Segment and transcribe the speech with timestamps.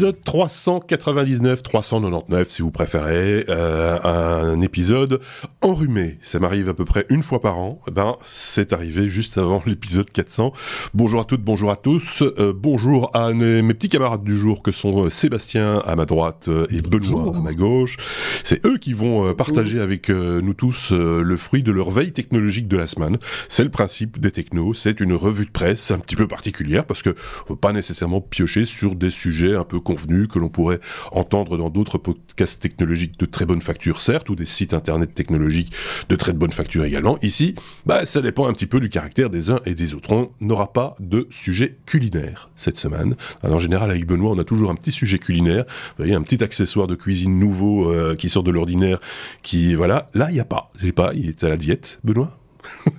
[0.00, 5.20] Épisode 399, 399 si vous préférez, euh, un épisode
[5.60, 6.16] enrhumé.
[6.22, 7.82] Ça m'arrive à peu près une fois par an.
[7.86, 10.54] Eh ben, c'est arrivé juste avant l'épisode 400.
[10.94, 12.22] Bonjour à toutes, bonjour à tous.
[12.22, 16.48] Euh, bonjour à mes, petits camarades du jour que sont euh, Sébastien à ma droite
[16.70, 17.98] et Benoît à ma gauche.
[18.42, 22.78] C'est eux qui vont partager avec nous tous le fruit de leur veille technologique de
[22.78, 23.18] la semaine.
[23.50, 24.72] C'est le principe des technos.
[24.72, 27.14] C'est une revue de presse un petit peu particulière parce que
[27.50, 30.78] on pas nécessairement piocher sur des sujets un peu convenus que l'on pourrait
[31.10, 35.72] entendre dans d'autres podcasts technologiques de très bonne facture, certes, ou des sites internet technologiques
[36.08, 37.18] de très bonne facture également.
[37.22, 40.12] Ici, bah, ça dépend un petit peu du caractère des uns et des autres.
[40.12, 43.16] On n'aura pas de sujet culinaire cette semaine.
[43.42, 45.64] en général, avec Benoît, on a toujours un petit sujet culinaire.
[45.66, 49.00] Vous voyez, un petit accessoire de cuisine nouveau euh, qui sort de l'ordinaire,
[49.42, 50.08] qui, voilà.
[50.14, 50.70] Là, il n'y a pas.
[50.78, 51.12] J'ai pas.
[51.14, 52.38] Il est à la diète, Benoît?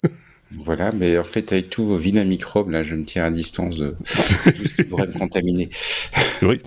[0.59, 3.77] Voilà, mais en fait, avec tous vos vilains microbes, là, je me tiens à distance
[3.77, 3.95] de
[4.55, 5.69] tout ce qui pourrait me contaminer.
[6.41, 6.59] Oui,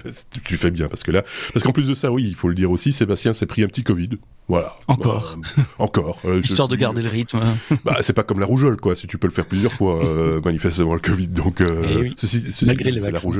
[0.44, 2.54] tu fais bien, parce que là, parce qu'en plus de ça, oui, il faut le
[2.54, 4.10] dire aussi, Sébastien s'est pris un petit Covid.
[4.46, 4.76] Voilà.
[4.88, 5.36] Encore.
[5.58, 6.20] Euh, encore.
[6.26, 7.40] Euh, Histoire de garder le rythme.
[7.84, 8.94] Bah, c'est pas comme la rougeole, quoi.
[8.94, 11.28] Si tu peux le faire plusieurs fois, euh, manifestement, le Covid.
[11.28, 13.30] Donc, eh ceci, malgré les vaccins.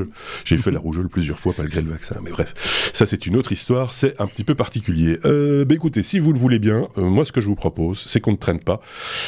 [0.43, 2.19] J'ai fait la rougeole plusieurs fois, malgré le vaccin.
[2.23, 2.53] Mais bref,
[2.93, 3.93] ça, c'est une autre histoire.
[3.93, 5.19] C'est un petit peu particulier.
[5.23, 8.31] bah, écoutez, si vous le voulez bien, moi, ce que je vous propose, c'est qu'on
[8.31, 8.81] ne traîne pas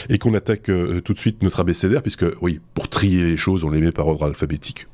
[0.09, 0.71] et qu'on attaque
[1.03, 4.07] tout de suite notre abécédaire, puisque, oui, pour trier les choses, on les met par
[4.07, 4.87] ordre alphabétique.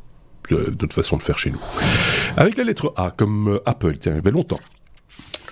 [0.49, 1.61] D'autre façon de faire chez nous.
[2.35, 4.59] Avec la lettre A, comme Apple, tiens, il y avait longtemps.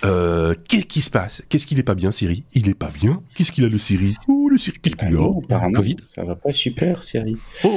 [0.04, 1.44] Euh, qu'est-ce qui se passe?
[1.50, 2.44] Qu'est-ce qu'il est pas bien, Siri?
[2.54, 4.16] Il est pas bien Qu'est-ce qu'il a le Siri?
[4.28, 7.38] Oh, le Siri, qu'est-ce qu'il a Covid Ça va pas super, Siri.
[7.64, 7.70] Oh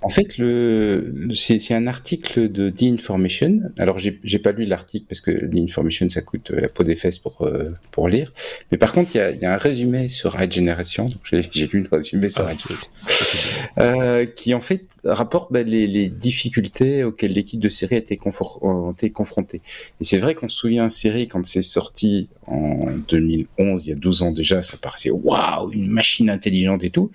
[0.00, 3.60] en fait, le, c'est un article de The Information.
[3.78, 7.18] Alors, j'ai pas lu l'article parce que The Information, ça coûte la peau des fesses
[7.18, 8.32] pour, euh, pour lire.
[8.70, 11.06] Mais par contre, il y a, y a, un résumé sur Generation.
[11.06, 16.08] Donc, j'ai lu un résumé sur ah, euh, qui en fait rapporte bah, les, les,
[16.08, 19.62] difficultés auxquelles l'équipe de Siri a été, été confrontée.
[20.00, 23.96] Et c'est vrai qu'on se souvient Siri quand c'est sorti en 2011, il y a
[23.96, 27.10] 12 ans déjà, ça paraissait waouh, une machine intelligente et tout.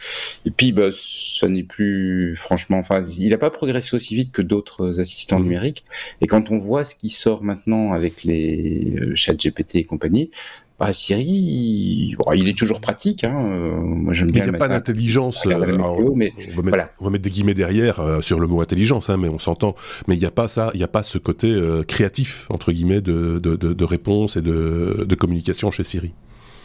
[0.46, 4.42] Et puis, bah, ça n'est plus, franchement, enfin, il n'a pas progressé aussi vite que
[4.42, 5.44] d'autres assistants mmh.
[5.44, 5.86] numériques.
[6.22, 10.32] Et quand on voit ce qui sort maintenant avec les euh, chats GPT et compagnie,
[10.80, 13.24] bah, Siri, il, est toujours pratique.
[13.24, 13.50] Hein.
[13.52, 14.44] Euh, moi, j'aime bien.
[14.46, 15.46] Il n'y a pas d'intelligence.
[15.48, 16.92] Euh, on, mais voilà.
[17.00, 19.76] on va mettre des guillemets derrière euh, sur le mot intelligence, hein, mais on s'entend.
[20.08, 23.02] Mais il n'y a pas ça, il n'y a pas ce côté créatif entre guillemets
[23.02, 26.14] de, de, de, de réponse et de, de communication chez Siri.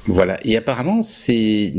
[0.06, 0.44] Voilà.
[0.44, 1.72] Et apparemment, c'est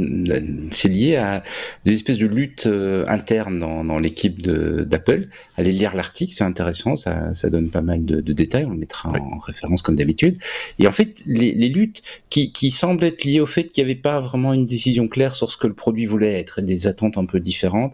[0.71, 1.43] c'est lié à
[1.83, 5.27] des espèces de luttes euh, internes dans, dans l'équipe d'Apple.
[5.57, 8.65] Allez lire l'article, c'est intéressant, ça, ça donne pas mal de, de détails.
[8.65, 10.37] On le mettra en référence comme d'habitude.
[10.79, 13.91] Et en fait, les, les luttes qui, qui semblent être liées au fait qu'il n'y
[13.91, 16.87] avait pas vraiment une décision claire sur ce que le produit voulait être, et des
[16.87, 17.93] attentes un peu différentes,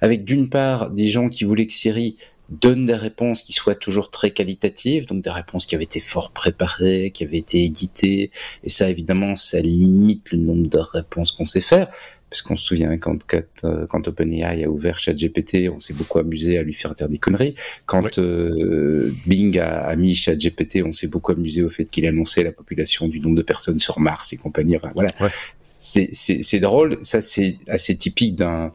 [0.00, 2.16] avec d'une part des gens qui voulaient que Siri
[2.48, 6.30] donne des réponses qui soient toujours très qualitatives, donc des réponses qui avaient été fort
[6.30, 8.30] préparées, qui avaient été éditées,
[8.64, 11.88] et ça évidemment ça limite le nombre de réponses qu'on sait faire,
[12.30, 16.58] puisqu'on se souvient quand, quand, euh, quand OpenAI a ouvert ChatGPT, on s'est beaucoup amusé
[16.58, 17.54] à lui faire dire des conneries.
[17.86, 22.44] Quand euh, Bing a, a, mis ChatGPT, on s'est beaucoup amusé au fait qu'il annonçait
[22.44, 24.76] la population du nombre de personnes sur Mars et compagnie.
[24.76, 25.28] Enfin, voilà, ouais.
[25.62, 26.98] c'est drôle.
[27.02, 28.72] Ça, c'est assez typique d'un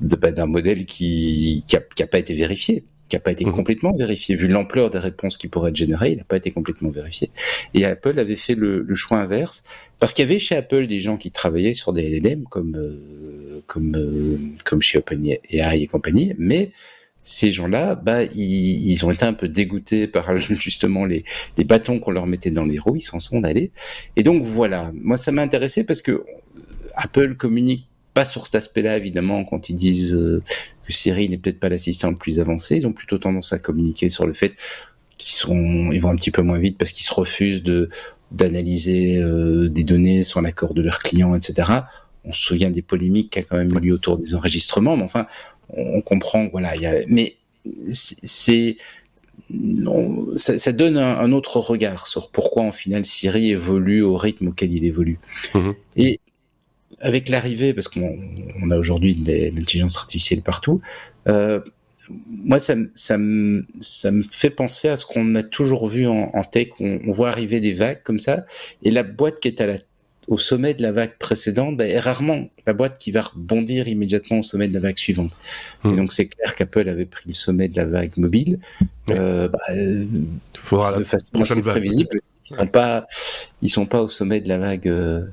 [0.00, 3.52] bah, modèle qui qui a, qui a pas été vérifié qui n'a pas été mmh.
[3.52, 4.34] complètement vérifié.
[4.34, 7.30] Vu l'ampleur des réponses qui pourraient être générées, il n'a pas été complètement vérifié.
[7.74, 9.64] Et Apple avait fait le, le choix inverse,
[9.98, 13.62] parce qu'il y avait chez Apple des gens qui travaillaient sur des LLM, comme, euh,
[13.66, 15.38] comme, euh, comme chez OpenAI
[15.82, 16.72] et compagnie, mais
[17.22, 21.24] ces gens-là, bah, ils, ils, ont été un peu dégoûtés par justement les,
[21.58, 23.72] les bâtons qu'on leur mettait dans les roues, ils s'en sont allés.
[24.14, 26.24] Et donc voilà, moi ça m'a intéressé parce que
[26.94, 30.42] Apple communique pas sur cet aspect-là, évidemment, quand ils disent euh,
[30.86, 32.76] que Siri n'est peut-être pas l'assistant le plus avancé.
[32.76, 34.54] Ils ont plutôt tendance à communiquer sur le fait
[35.18, 37.90] qu'ils sont, ils vont un petit peu moins vite parce qu'ils se refusent de
[38.32, 41.70] d'analyser euh, des données sans l'accord de leurs clients, etc.
[42.24, 45.04] On se souvient des polémiques qui a quand même eu lieu autour des enregistrements, mais
[45.04, 45.26] enfin,
[45.68, 46.74] on, comprend, voilà.
[46.74, 47.36] Y a, mais
[47.92, 48.78] c'est
[49.50, 54.16] non, ça, ça, donne un, un, autre regard sur pourquoi en final Siri évolue au
[54.16, 55.18] rythme auquel il évolue.
[55.54, 55.70] Mmh.
[55.96, 56.20] Et
[57.00, 58.18] avec l'arrivée, parce qu'on
[58.62, 60.80] on a aujourd'hui l'intelligence artificielle partout,
[61.28, 61.60] euh,
[62.28, 66.30] moi, ça, ça, me, ça me fait penser à ce qu'on a toujours vu en,
[66.32, 66.68] en tech.
[66.78, 68.46] On, on, voit arriver des vagues comme ça,
[68.82, 69.78] et la boîte qui est à la,
[70.28, 74.40] au sommet de la vague précédente ben, est rarement la boîte qui va rebondir immédiatement
[74.40, 75.36] au sommet de la vague suivante.
[75.84, 75.96] Et hmm.
[75.96, 78.58] donc, c'est clair qu'Apple avait pris le sommet de la vague mobile.
[79.10, 79.58] Euh, bah,
[80.54, 82.20] faudra de façon assez prévisible.
[82.50, 83.06] Ils sont pas,
[83.62, 84.88] ils sont pas au sommet de la vague.
[84.88, 85.26] Euh,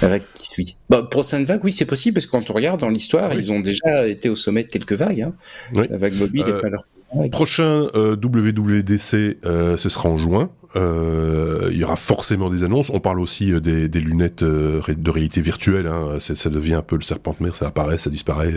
[0.00, 0.76] la vague qui suit.
[0.90, 3.52] Bah, pour cette vague, oui, c'est possible, parce que quand on regarde dans l'histoire, ils
[3.52, 5.22] ont déjà été au sommet de quelques vagues.
[5.22, 5.34] Hein.
[5.74, 6.84] La vague mobile n'est euh, pas leur
[7.30, 10.50] prochain WWDC, ce sera en juin.
[10.76, 12.90] Euh, il y aura forcément des annonces.
[12.90, 15.86] On parle aussi euh, des, des lunettes euh, de réalité virtuelle.
[15.86, 16.18] Hein.
[16.20, 17.54] Ça devient un peu le serpent de mer.
[17.54, 18.52] Ça apparaît, ça disparaît.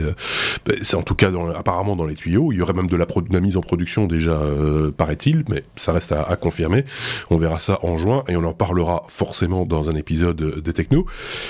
[0.66, 2.52] Ben, c'est en tout cas dans, apparemment dans les tuyaux.
[2.52, 4.40] Il y aurait même de la, de la mise en production déjà,
[4.98, 6.86] paraît-il, mais ça reste à, à, confirmer.
[7.30, 11.06] On verra ça en juin et on en parlera forcément dans un épisode des Techno.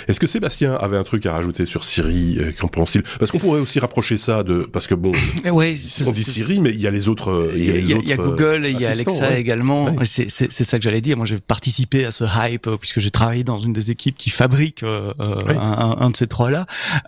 [0.07, 3.59] Est-ce que Sébastien avait un truc à rajouter sur Siri, euh, compréhensible Parce qu'on pourrait
[3.59, 5.11] aussi rapprocher ça de parce que bon,
[5.51, 5.75] ouais,
[6.05, 7.51] on dit Siri, mais il y a les autres.
[7.55, 9.95] Il y a, y a, Google, il y a Alexa également.
[10.03, 11.17] C'est c'est ça que j'allais dire.
[11.17, 14.29] Moi, j'ai participé à ce hype euh, puisque j'ai travaillé dans une des équipes qui
[14.29, 16.65] fabrique euh, euh un, un, de ces trois-là.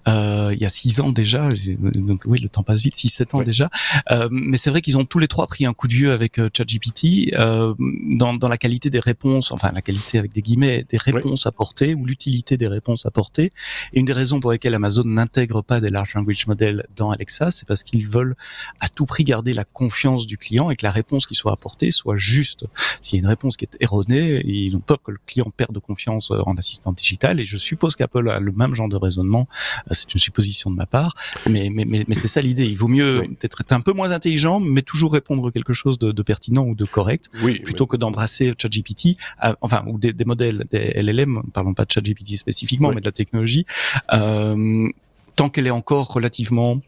[0.08, 1.48] Euh, il y a six ans déjà.
[1.80, 3.70] Donc oui, le temps passe vite, six sept ans déjà.
[4.12, 6.42] Euh, mais c'est vrai qu'ils ont tous les trois pris un coup de vieux avec
[6.56, 11.48] ChatGPT dans, dans la qualité des réponses, enfin la qualité avec des guillemets des réponses
[11.48, 13.52] apportées ou l'utilité des réponses apportées.
[13.94, 17.52] Et une des raisons pour lesquelles Amazon n'intègre pas des large language models dans Alexa,
[17.52, 18.36] c'est parce qu'ils veulent
[18.82, 21.92] à tout prix garder la confiance du client et que la réponse qui soit apportée
[21.92, 22.66] soit juste.
[23.02, 25.78] S'il y a une réponse qui est erronée, ils ont peur que le client perde
[25.80, 27.40] confiance euh, en assistant digital.
[27.40, 29.48] Et je suppose qu'Apple a le même genre de raisonnement.
[29.88, 31.14] Euh, c'est une supposition de ma part,
[31.50, 32.66] mais mais mais, mais c'est ça l'idée.
[32.66, 36.24] Il vaut mieux être un peu moins intelligent, mais toujours répondre quelque chose de, de
[36.24, 40.66] pertinent ou de correct, oui, plutôt que d'embrasser ChatGPT, euh, enfin ou des, des, modèles,
[40.72, 41.44] des LLM.
[41.54, 43.66] Parlons pas de ChatGPT spécifiquement, mais de la technologie.
[44.14, 44.88] Euh,
[45.36, 46.82] tant qu'elle est encore relativement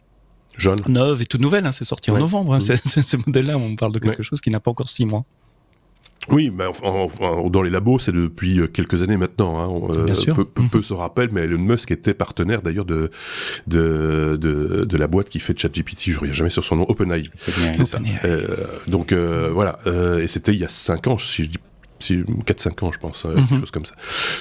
[0.57, 0.79] Jeune.
[0.87, 2.55] neuve et toute nouvelle, hein, c'est sorti en novembre.
[2.55, 5.23] Hein, ces modèles-là, on parle de quelque chose qui n'a pas encore six mois.
[6.31, 6.65] Oui, mais
[7.49, 9.59] dans les labos, c'est depuis euh, quelques années maintenant.
[9.59, 9.89] Hein.
[9.93, 10.35] Euh, Bien sûr.
[10.35, 13.11] Peu, peu, peu, se rappellent, mais Elon Musk était partenaire d'ailleurs de,
[13.67, 16.11] de, de, de, la boîte qui fait ChatGPT.
[16.11, 17.29] Je reviens jamais sur son nom, OpenAI.
[18.25, 21.57] Euh, donc euh, voilà, euh, et c'était il y a 5 ans, si je dis
[21.99, 23.95] si 4-5 ans, je pense, mm quelque chose comme ça.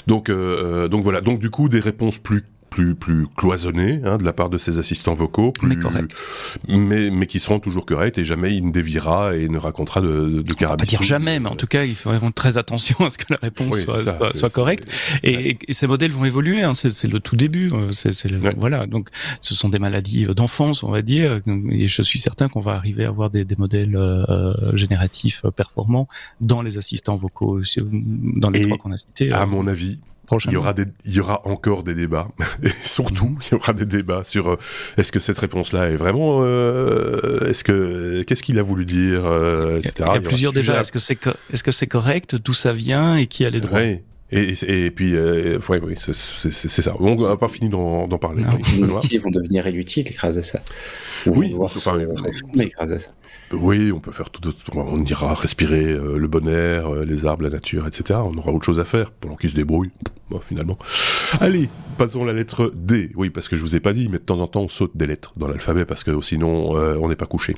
[0.06, 1.20] Donc, donc voilà.
[1.20, 4.78] Donc du coup, des réponses plus plus plus cloisonné hein, de la part de ses
[4.78, 6.22] assistants vocaux, plus, mais correct,
[6.68, 10.42] mais mais qui seront toujours corrects et jamais il ne déviera et ne racontera de,
[10.42, 10.84] de carabis.
[10.84, 13.38] Pas dire jamais, mais en tout cas ils feront très attention à ce que la
[13.40, 14.90] réponse soit, soit, correcte.
[15.22, 16.62] Et, et, ces modèles vont évoluer.
[16.62, 17.70] Hein, c'est le tout début.
[17.72, 18.54] Euh, c'est ouais.
[18.56, 18.86] voilà.
[18.86, 19.08] Donc
[19.40, 21.40] ce sont des maladies d'enfance, on va dire.
[21.70, 26.08] Et je suis certain qu'on va arriver à avoir des, des modèles euh, génératifs performants
[26.40, 29.32] dans les assistants vocaux, dans les trois qu'on a cités.
[29.32, 29.98] À mon avis,
[30.44, 32.28] il y aura des, il y aura encore des débats.
[32.62, 34.58] Et surtout, il y aura des débats sur euh,
[34.96, 39.78] est-ce que cette réponse-là est vraiment, euh, est-ce que, qu'est-ce qu'il a voulu dire, euh,
[39.78, 39.94] etc.
[39.98, 40.80] Il y a, il y a plusieurs débats.
[40.80, 41.18] Est-ce que c'est,
[41.52, 43.80] est-ce que c'est correct, d'où ça vient et qui a les droits?
[43.80, 44.00] Oui.
[44.30, 46.94] Et, et, puis, euh, ouais, oui, c'est ça.
[47.00, 48.42] On n'a pas fini d'en parler.
[48.76, 50.60] Les outils vont devenir inutiles grâce à ça.
[51.26, 51.96] Oui, enfin, ça.
[53.52, 54.52] Oui, on peut faire tout.
[54.74, 58.20] On ira respirer euh, le bon air, euh, les arbres, la nature, etc.
[58.22, 59.90] On aura autre chose à faire pendant qu'ils se débrouillent.
[60.30, 60.78] Bon, finalement.
[61.40, 63.10] Allez, passons à la lettre D.
[63.16, 64.94] Oui, parce que je vous ai pas dit, mais de temps en temps on saute
[64.94, 67.54] des lettres dans l'alphabet parce que sinon euh, on n'est pas couché.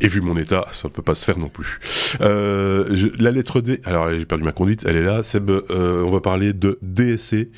[0.00, 1.78] Et vu mon état, ça ne peut pas se faire non plus.
[2.20, 3.80] Je, la lettre D.
[3.84, 4.84] Alors j'ai perdu ma conduite.
[4.88, 5.22] Elle est là.
[5.22, 7.50] Seb, on va parler de DSC,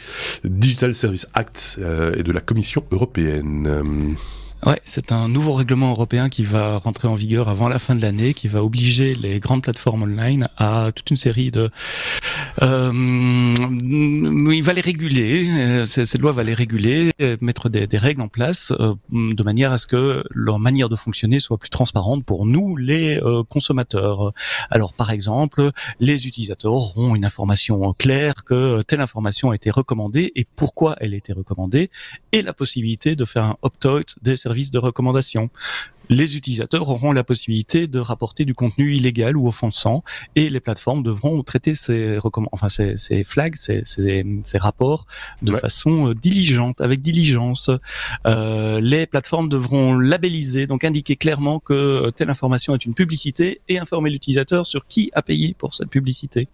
[0.44, 1.80] Digital Service Act,
[2.16, 4.16] et de la Commission européenne.
[4.64, 8.02] Ouais, c'est un nouveau règlement européen qui va rentrer en vigueur avant la fin de
[8.02, 11.68] l'année, qui va obliger les grandes plateformes online à toute une série de...
[12.62, 17.10] Euh, il va les réguler, euh, cette loi va les réguler,
[17.40, 21.40] mettre des, règles en place euh, de manière à ce que leur manière de fonctionner
[21.40, 24.32] soit plus transparente pour nous, les euh, consommateurs.
[24.70, 30.30] Alors par exemple, les utilisateurs auront une information claire que telle information a été recommandée
[30.36, 31.90] et pourquoi elle a été recommandée,
[32.30, 35.50] et la possibilité de faire un opt-out des services service de recommandation
[36.08, 40.02] les utilisateurs auront la possibilité de rapporter du contenu illégal ou offensant
[40.36, 42.18] et les plateformes devront traiter ces,
[42.52, 45.06] enfin ces, ces flags, ces, ces, ces, rapports
[45.42, 47.70] de façon euh, diligente, avec diligence.
[48.26, 53.60] Euh, les plateformes devront labelliser, donc indiquer clairement que euh, telle information est une publicité
[53.68, 56.48] et informer l'utilisateur sur qui a payé pour cette publicité.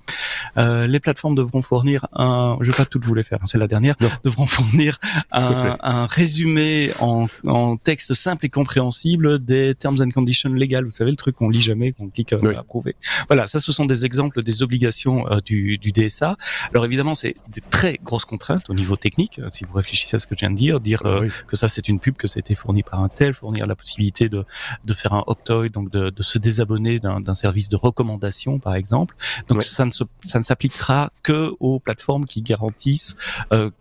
[0.57, 3.59] Euh, les plateformes devront fournir un, je vais pas toutes vous les faire, hein, c'est
[3.59, 4.99] la dernière, devront fournir
[5.33, 10.85] un, un résumé en, en texte simple et compréhensible des terms and conditions légales.
[10.85, 12.97] Vous savez le truc qu'on lit jamais, qu'on clique euh, approuver.
[13.28, 16.37] Voilà, ça ce sont des exemples des obligations euh, du, du, DSA.
[16.73, 19.38] Alors évidemment, c'est des très grosses contraintes au niveau technique.
[19.38, 21.02] Euh, si vous réfléchissez à ce que je viens de dire, dire
[21.47, 23.76] que ça c'est une pub, que ça a été fourni par un tel, fournir la
[23.76, 24.45] possibilité de,
[24.85, 29.16] de faire un opt-out, donc de, de, se désabonner d'un service de recommandation, par exemple.
[29.49, 33.16] Donc ça ne ça ne s'appliquera que aux plateformes qui garantissent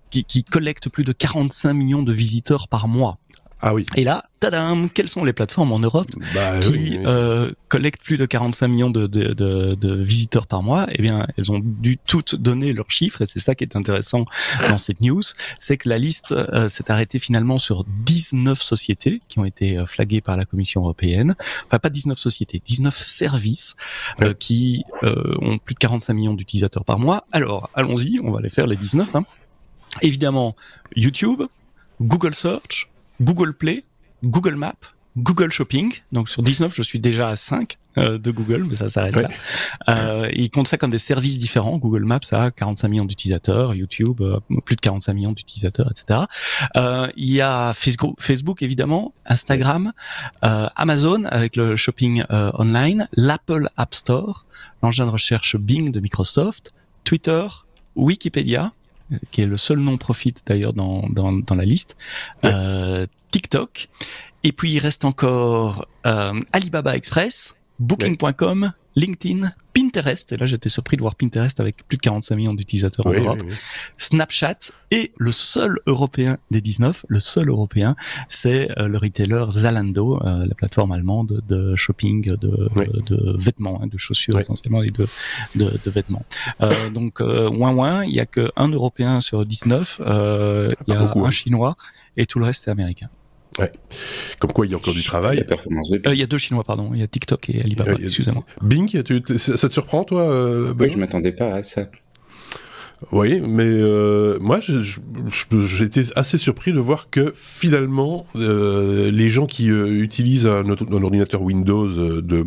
[0.10, 3.18] qui, qui collectent plus de 45 millions de visiteurs par mois
[3.62, 3.86] Ah oui.
[3.96, 8.26] Et là, tadam, quelles sont les plateformes en Europe bah, qui Euh, collectent plus de
[8.26, 10.86] 45 millions de, de, de, de, visiteurs par mois?
[10.92, 14.26] Eh bien, elles ont dû toutes donner leurs chiffres, et c'est ça qui est intéressant
[14.70, 15.24] dans cette news,
[15.60, 19.86] c'est que la liste euh, s'est arrêtée finalement sur 19 sociétés qui ont été euh,
[19.88, 21.36] flaguées par la Commission européenne.
[21.66, 23.76] Enfin, pas 19 sociétés, 19 services
[24.22, 27.26] euh, qui ont plus de 45 millions d'utilisateurs par mois.
[27.32, 29.16] Alors, allons-y, on va les faire les 19.
[29.16, 29.26] Hein.
[30.02, 30.56] Évidemment,
[30.96, 31.42] YouTube,
[32.02, 32.90] Google Search,
[33.22, 33.84] Google Play,
[34.24, 35.94] Google Maps, Google Shopping.
[36.12, 39.30] Donc sur 19, je suis déjà à 5 euh, de Google, mais ça s'arrête là.
[39.90, 41.78] Euh, ils comptent ça comme des services différents.
[41.78, 46.22] Google Maps a 45 millions d'utilisateurs, YouTube euh, plus de 45 millions d'utilisateurs, etc.
[46.76, 49.92] Euh, il y a Facebook, évidemment, Instagram,
[50.46, 54.46] euh, Amazon avec le shopping online, l'Apple App Store,
[54.84, 56.72] l'engin de recherche Bing de Microsoft,
[57.04, 57.48] Twitter,
[57.96, 58.74] Wikipédia,
[59.32, 61.98] qui est le seul nom profit d'ailleurs dans, dans, dans, la liste,
[62.46, 63.90] euh, TikTok,
[64.44, 70.98] et puis il reste encore euh, Alibaba Express, Booking.com, LinkedIn, Pinterest, et là j'étais surpris
[70.98, 73.44] de voir Pinterest avec plus de 45 millions d'utilisateurs en Europe,
[73.98, 77.96] Snapchat, et le seul européen des 19, le seul européen,
[78.28, 82.70] c'est euh, le retailer Zalando, euh, la plateforme allemande de shopping de,
[83.06, 85.08] de vêtements, hein, de chaussures essentiellement et de,
[85.56, 86.26] de, de vêtements.
[86.62, 91.02] Euh, donc, euh, ouin ouin, il y a qu'un européen sur 19, il y a
[91.02, 91.32] un hein.
[91.32, 91.76] chinois,
[92.16, 93.10] et tout le reste est américain.
[93.60, 93.72] Ouais.
[94.40, 95.44] Comme quoi, il y a encore du travail.
[95.50, 96.92] Euh, il y a deux Chinois, pardon.
[96.94, 97.94] Il y a TikTok et Alibaba.
[98.02, 98.44] Excusez-moi.
[98.62, 98.90] Bing,
[99.38, 101.88] ça te surprend, toi euh, Oui, je m'attendais pas à ça.
[103.12, 109.70] Oui, mais euh, moi, j'étais assez surpris de voir que finalement, euh, les gens qui
[109.70, 112.44] euh, utilisent un, un, ordinateur Windows euh, de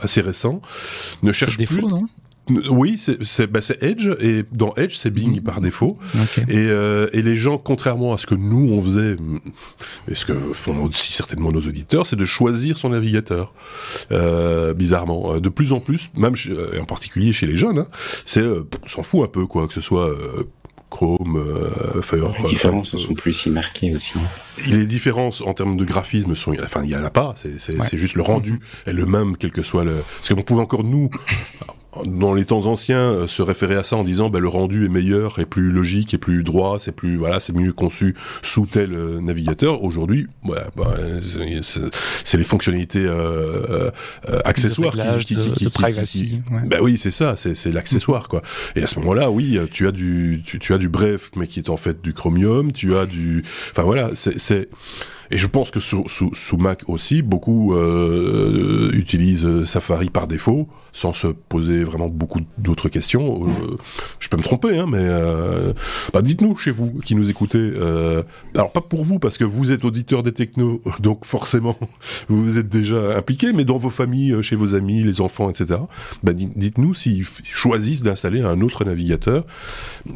[0.00, 0.62] assez récent
[1.22, 1.82] ne cherchent plus.
[1.82, 2.06] non?
[2.70, 5.98] Oui, c'est bah Edge et dans Edge c'est Bing par défaut.
[6.48, 9.16] Et, euh, et, les gens, contrairement à ce que nous on faisait,
[10.08, 13.52] et ce que font aussi certainement nos auditeurs, c'est de choisir son navigateur.
[14.12, 16.34] Euh, bizarrement, euh, de plus en plus, même
[16.80, 17.88] en particulier chez les jeunes, hein,
[18.24, 18.44] c'est
[18.86, 20.10] s'en fout un peu quoi, que ce soit
[20.90, 22.38] Chrome, euh, Firefox.
[22.42, 24.18] Les différences ne sont plus si marquées aussi.
[24.68, 27.34] les différences en termes de graphisme sont, enfin, il y en a pas.
[27.36, 29.96] C'est juste le rendu est le même, quel que soit le.
[30.18, 31.10] Parce qu'on pouvait encore nous,
[32.04, 34.88] dans les temps anciens, euh, se référer à ça en disant bah, le rendu est
[34.88, 38.92] meilleur, est plus logique, est plus droit, c'est plus voilà, c'est mieux conçu sous tel
[38.92, 39.82] euh, navigateur.
[39.82, 40.94] Aujourd'hui, ouais, bah,
[42.24, 43.90] c'est les fonctionnalités euh,
[44.28, 46.42] euh accessoires qui, qui, qui, de privacy.
[46.50, 46.66] Ouais.
[46.66, 48.42] Bah oui, c'est ça, c'est l'accessoire quoi.
[48.74, 51.60] Et à ce moment-là, oui, tu as du tu, tu, as du Bref, mais qui
[51.60, 54.68] est en fait du Chromium, tu as du, enfin voilà, c'est
[55.30, 60.68] et je pense que sous, sous, sous Mac aussi, beaucoup euh, utilisent Safari par défaut,
[60.96, 63.46] sans se poser vraiment beaucoup d'autres questions.
[63.46, 63.76] Euh,
[64.18, 65.74] je peux me tromper, hein, mais euh,
[66.12, 67.58] bah dites-nous chez vous qui nous écoutez.
[67.58, 68.22] Euh,
[68.54, 71.78] alors pas pour vous, parce que vous êtes auditeur des technos, donc forcément
[72.28, 75.80] vous êtes déjà impliqué, mais dans vos familles, chez vos amis, les enfants, etc.
[76.22, 79.44] Bah, dites-nous s'ils choisissent d'installer un autre navigateur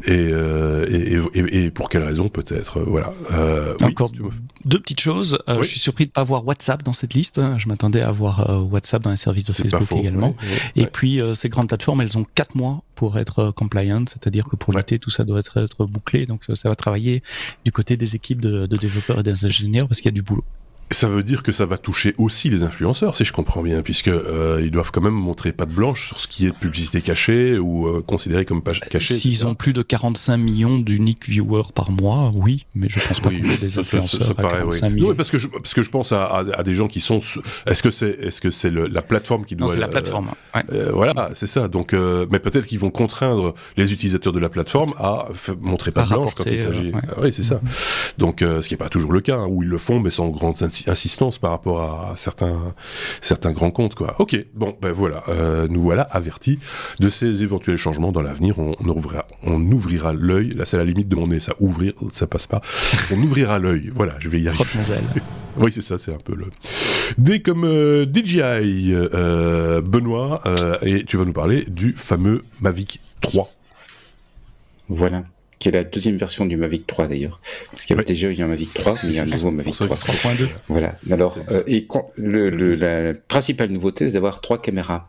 [0.07, 2.79] et, et, et, et, pour quelle raison peut-être.
[2.81, 3.13] Voilà.
[3.81, 4.11] Encore
[4.65, 5.39] deux petites chose.
[5.49, 7.41] Euh, je suis surpris de pas voir WhatsApp dans cette liste.
[7.57, 10.35] Je m'attendais à voir euh, WhatsApp dans les services de Facebook également.
[10.75, 14.55] Et puis euh, ces grandes plateformes, elles ont quatre mois pour être compliant, c'est-à-dire que
[14.55, 16.25] pour l'été, tout ça doit être, être bouclé.
[16.25, 17.23] Donc ça va travailler
[17.65, 20.21] du côté des équipes de, de développeurs et des ingénieurs parce qu'il y a du
[20.21, 20.45] boulot.
[20.91, 24.09] Ça veut dire que ça va toucher aussi les influenceurs, si je comprends bien, puisque
[24.09, 27.57] euh, ils doivent quand même montrer pas de blanche sur ce qui est publicité cachée
[27.57, 29.13] ou euh, considéré comme page cachée.
[29.13, 33.29] S'ils ont plus de 45 millions d'uniques viewers par mois, oui, mais je pense pas
[33.29, 34.93] oui, ait des influenceurs ça, paraît, à 45 oui.
[34.93, 35.07] millions.
[35.09, 37.21] Non, parce que je, parce que je pense à, à, à des gens qui sont.
[37.65, 40.31] Est-ce que c'est est-ce que c'est la plateforme qui doit Non, c'est la plateforme.
[40.55, 40.61] Ouais.
[40.73, 41.67] Euh, voilà, c'est ça.
[41.67, 45.27] Donc, euh, mais peut-être qu'ils vont contraindre les utilisateurs de la plateforme à
[45.61, 46.89] montrer pas de blanche quand il s'agit.
[46.89, 47.01] Euh, ouais.
[47.09, 47.61] ah, oui, c'est ça.
[48.17, 50.27] Donc, ce qui est pas toujours le cas, hein, où ils le font, mais sans
[50.29, 50.80] grande insistance
[51.39, 52.73] par rapport rapport à certains
[53.21, 54.15] certains grands comptes quoi.
[54.19, 56.59] Ok, bon ben voilà, euh, nous voilà avertis
[56.99, 58.57] de ces éventuels changements dans l'avenir.
[58.57, 60.53] On, on, ouvrira on ouvrira l'œil.
[60.55, 62.61] Là c'est la limite de mon nez, ça ouvrir, ça passe pas.
[63.13, 63.91] On ouvrira l'œil.
[63.93, 64.63] Voilà, je vais y arriver.
[65.57, 66.47] oui c'est ça, c'est un peu le.
[67.17, 73.01] D comme euh, DJI, euh, Benoît, euh, et tu vas nous parler du fameux Mavic
[73.21, 73.49] 3.
[74.89, 75.23] Voilà
[75.61, 77.39] qui est la deuxième version du Mavic 3 d'ailleurs.
[77.71, 79.51] Parce qu'il y avait déjà eu un Mavic 3, mais il y a un nouveau
[79.51, 79.87] Mavic 3.
[79.87, 80.47] 3.2.
[80.67, 80.95] Voilà.
[81.11, 85.07] Alors, euh, et quand, le, le, la principale nouveauté, c'est d'avoir trois caméras.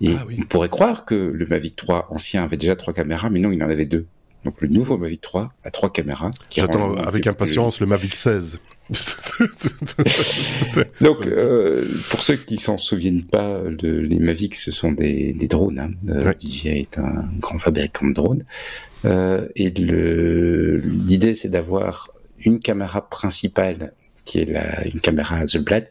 [0.00, 0.36] Et ah, oui.
[0.40, 3.62] on pourrait croire que le Mavic 3 ancien avait déjà trois caméras, mais non, il
[3.64, 4.06] en avait deux.
[4.44, 6.30] Donc le nouveau Mavic 3 a trois caméras.
[6.50, 7.84] J'attends avec impatience plus...
[7.84, 8.60] le Mavic 16.
[11.00, 15.46] Donc, euh, pour ceux qui s'en souviennent pas, le, les Mavic ce sont des, des
[15.46, 15.78] drones.
[15.78, 15.92] Hein.
[16.08, 16.36] Euh, ouais.
[16.40, 18.44] DJI est un grand fabricant de drones.
[19.04, 23.92] Euh, et l'idée c'est d'avoir une caméra principale
[24.24, 25.88] qui est la, une caméra Hasselblad.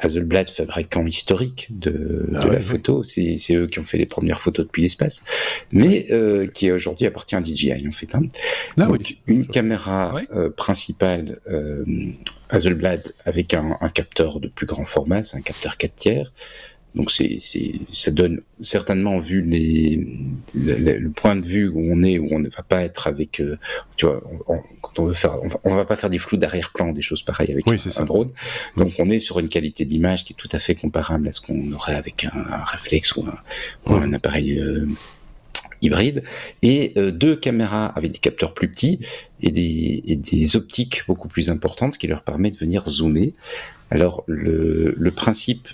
[0.00, 4.40] Hasselblad, fabricant historique de, Ah de la photo, c'est eux qui ont fait les premières
[4.40, 5.24] photos depuis l'espace,
[5.72, 8.14] mais euh, qui aujourd'hui appartient à DJI en fait.
[8.14, 8.20] hein.
[8.20, 8.30] Donc,
[8.78, 9.18] Ah oui.
[9.26, 11.84] une caméra euh, principale euh,
[12.50, 16.32] Hasselblad avec un, un capteur de plus grand format, c'est un capteur 4 tiers.
[16.94, 17.36] Donc c'est
[17.92, 20.08] ça donne certainement vu les
[20.54, 23.58] le, point de vue où on est où on ne va pas être avec euh,
[23.96, 26.38] tu vois on- quand on veut faire on va, on va pas faire des flous
[26.38, 28.02] d'arrière-plan des choses pareilles avec Oui, un, c'est ça.
[28.02, 28.30] un drone.
[28.76, 31.40] Donc on est sur une qualité d'image qui est tout à fait comparable à ce
[31.42, 33.36] qu'on aurait avec un, un réflexe ou un,
[33.86, 34.86] ou un appareil euh,
[35.82, 36.22] hybride
[36.62, 38.98] et euh, deux caméras avec des capteurs plus petits
[39.42, 43.34] et des, et des optiques beaucoup plus importantes, ce qui leur permet de venir zoomer.
[43.90, 45.68] Alors le, le principe,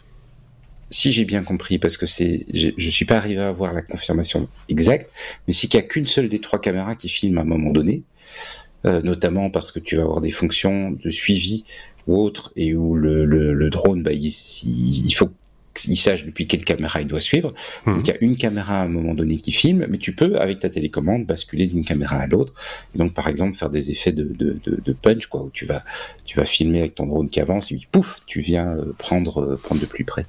[0.95, 3.83] si j'ai bien compris, parce que c'est, je, je suis pas arrivé à avoir la
[3.83, 5.11] confirmation exacte,
[5.47, 7.71] mais c'est qu'il y a qu'une seule des trois caméras qui filme à un moment
[7.71, 8.05] donné,
[8.87, 11.65] euh, notamment parce que tu vas avoir des fonctions de suivi
[12.07, 15.31] ou autres et où le drone, bah, il, il faut
[15.75, 17.53] qu'il sache depuis quelle caméra il doit suivre.
[17.85, 17.95] Mhm.
[17.95, 20.37] Donc il y a une caméra à un moment donné qui filme, mais tu peux,
[20.39, 22.55] avec ta télécommande, basculer d'une caméra à l'autre.
[22.95, 25.85] Donc par exemple faire des effets de, de, de, de punch, quoi, où tu vas,
[26.25, 29.43] tu vas filmer avec ton drone qui avance, et puis pouf, tu viens euh, prendre,
[29.43, 30.27] euh, prendre de plus près.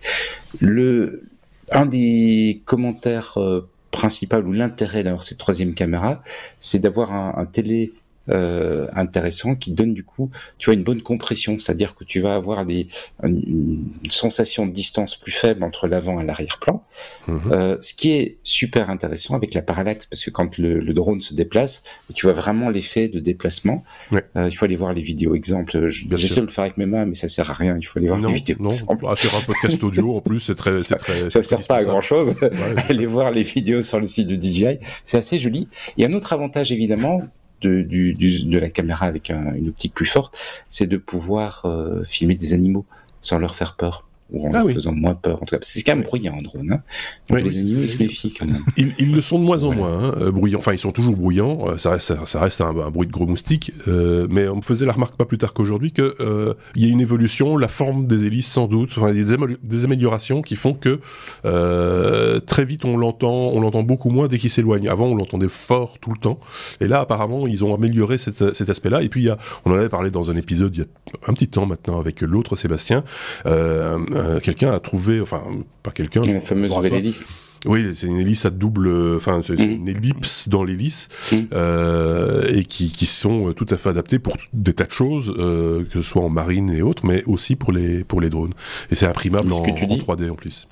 [0.59, 1.23] Le,
[1.71, 6.23] un des commentaires euh, principaux ou l'intérêt d'avoir cette troisième caméra,
[6.59, 7.93] c'est d'avoir un, un télé
[8.29, 12.35] euh, intéressant qui donne du coup, tu vois, une bonne compression, c'est-à-dire que tu vas
[12.35, 12.87] avoir des,
[13.23, 16.83] une, une sensation de distance plus faible entre l'avant et l'arrière-plan.
[17.27, 17.39] Mhm.
[17.51, 21.21] Euh, ce qui est super intéressant avec la parallaxe, parce que quand le, le drone
[21.21, 23.83] se déplace, tu vois vraiment l'effet de déplacement.
[24.11, 24.23] Ouais.
[24.35, 25.87] Euh, il faut aller voir les vidéos exemples.
[25.87, 27.77] J'essaie de le faire avec mes mains, mais ça sert à rien.
[27.79, 28.69] Il faut aller voir Non, les vidéos non.
[28.69, 29.05] exemples.
[29.09, 31.29] Ah, sur un podcast audio, en plus, c'est très, c'est très.
[31.29, 32.35] Ça sert pas à grand chose.
[32.41, 32.83] Ouais, ça.
[32.89, 34.79] Allez voir les vidéos sur le site de DJI.
[35.05, 35.67] C'est assez joli.
[35.97, 37.21] Il y a un autre avantage, évidemment,
[37.61, 40.37] de, du, du- de la caméra avec un- une optique plus forte,
[40.69, 42.85] c'est de pouvoir euh, filmer des animaux
[43.21, 44.07] sans leur faire peur.
[44.31, 44.73] Ou en Ah leur oui.
[44.73, 45.35] faisant moins peur.
[45.41, 46.71] En tout cas, c'est quand même bruyant un drone.
[46.71, 46.81] Hein.
[47.29, 48.57] Donc Oui, les animaux, ils se méfient quand même.
[48.75, 50.57] Ils, ils le sont de moins en moins, hein, euh, bruyants.
[50.59, 51.59] Enfin, ils sont toujours bruyants.
[51.69, 53.71] euh, ça reste, ça, ça reste un, un bruit de gros moustiques.
[53.87, 56.87] euh, mais on me faisait la remarque pas plus tard qu'aujourd'hui que euh, il y
[56.87, 59.83] a une évolution, la forme des hélices sans doute, enfin, il y a des, des
[59.85, 60.99] améliorations qui font que
[61.45, 64.87] euh, très vite on l'entend, on l'entend beaucoup moins dès qu'il s'éloigne.
[64.89, 66.39] Avant, on l'entendait fort tout le temps.
[66.81, 69.01] Et là, apparemment, ils ont amélioré cet, cet aspect-là.
[69.03, 70.85] Et puis, y a, on en avait parlé dans un épisode il y a
[71.27, 73.03] un petit temps maintenant avec l'autre Sébastien.
[73.45, 75.43] Euh, euh, quelqu'un a trouvé, enfin,
[75.83, 76.21] pas quelqu'un.
[76.21, 77.23] La fameuse hélice.
[77.67, 79.71] Oui, c'est une hélice à double, enfin c'est Mhm.
[79.71, 81.47] une ellipse dans l'hélice Mhm.
[81.53, 85.33] euh, et qui, qui sont euh, tout à fait adaptées pour des tas de choses,
[85.39, 88.53] euh, que ce soit en marine et autres, mais aussi pour les pour les drones.
[88.91, 89.97] Et c'est imprimable Ce en, que tu en dis.
[89.97, 90.67] 3D en plus.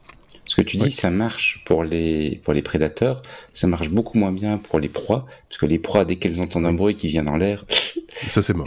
[0.45, 0.89] Ce que tu dis, Ouais.
[0.91, 3.21] ça marche pour les, pour les prédateurs,
[3.53, 6.65] ça marche beaucoup moins bien pour les proies, parce que les proies, dès qu'elles entendent
[6.65, 7.65] un bruit qui vient dans l'air,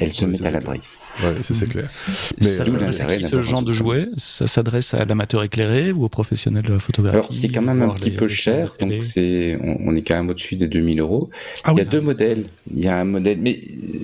[0.01, 0.81] elles se mettent à l'abri.
[1.23, 1.89] Ouais, ça c'est clair.
[2.09, 3.79] ça Mais, s'adresse euh, à qui ce genre de ça.
[3.79, 4.07] jouet?
[4.17, 7.81] Ça s'adresse à l'amateur éclairé ou au professionnel de la photographie Alors, c'est quand même
[7.83, 11.31] un petit peu cher, donc c'est, on, on est quand même au-dessus des 2000 euros.
[11.65, 11.81] Ah Il y oui.
[11.83, 12.47] a deux modèles.
[12.71, 13.61] Il y a un modèle, mais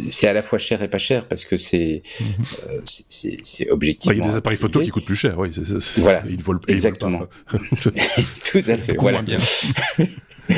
[0.09, 2.03] c'est à la fois cher et pas cher parce que c'est,
[2.67, 2.81] euh,
[3.71, 4.13] objectivement.
[4.15, 5.51] il y a des appareils photo qui coûtent plus cher, oui.
[5.53, 6.23] c'est- c'est- c'est- Voilà.
[6.29, 7.19] Ils volent, et ils volent Exactement.
[7.21, 7.59] pas.
[8.45, 8.97] Tout à fait.
[8.99, 9.23] Voilà.
[9.23, 9.39] bien.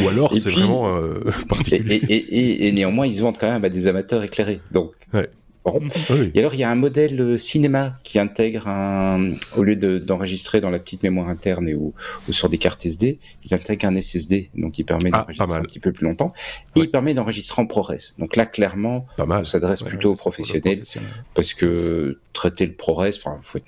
[0.03, 1.97] Ou alors c'est vraiment euh, Et, particulier.
[2.09, 4.61] et, et, et, et néanmoins, ils se vendent quand même à des amateurs éclairés.
[4.73, 5.29] Donc, Ouais.
[5.71, 5.89] Bon.
[6.11, 6.31] Ah oui.
[6.35, 9.99] Et alors, il y a un modèle euh, cinéma qui intègre un, au lieu de-
[9.99, 11.95] d'enregistrer dans la petite mémoire interne et ou,
[12.29, 15.63] ou sur des cartes SD, il intègre un SSD, donc il permet Ah, d'enregistrer un
[15.63, 16.33] petit peu plus longtemps.
[16.77, 16.87] Et Ouais.
[16.87, 17.95] il permet d'enregistrer en ProRes.
[18.19, 19.41] Donc là, clairement, Pas mal.
[19.41, 21.09] on s'adresse Ouais, plutôt ouais, aux professionnels Professionnel.
[21.35, 23.65] parce que traiter le ProRes, enfin, faut être-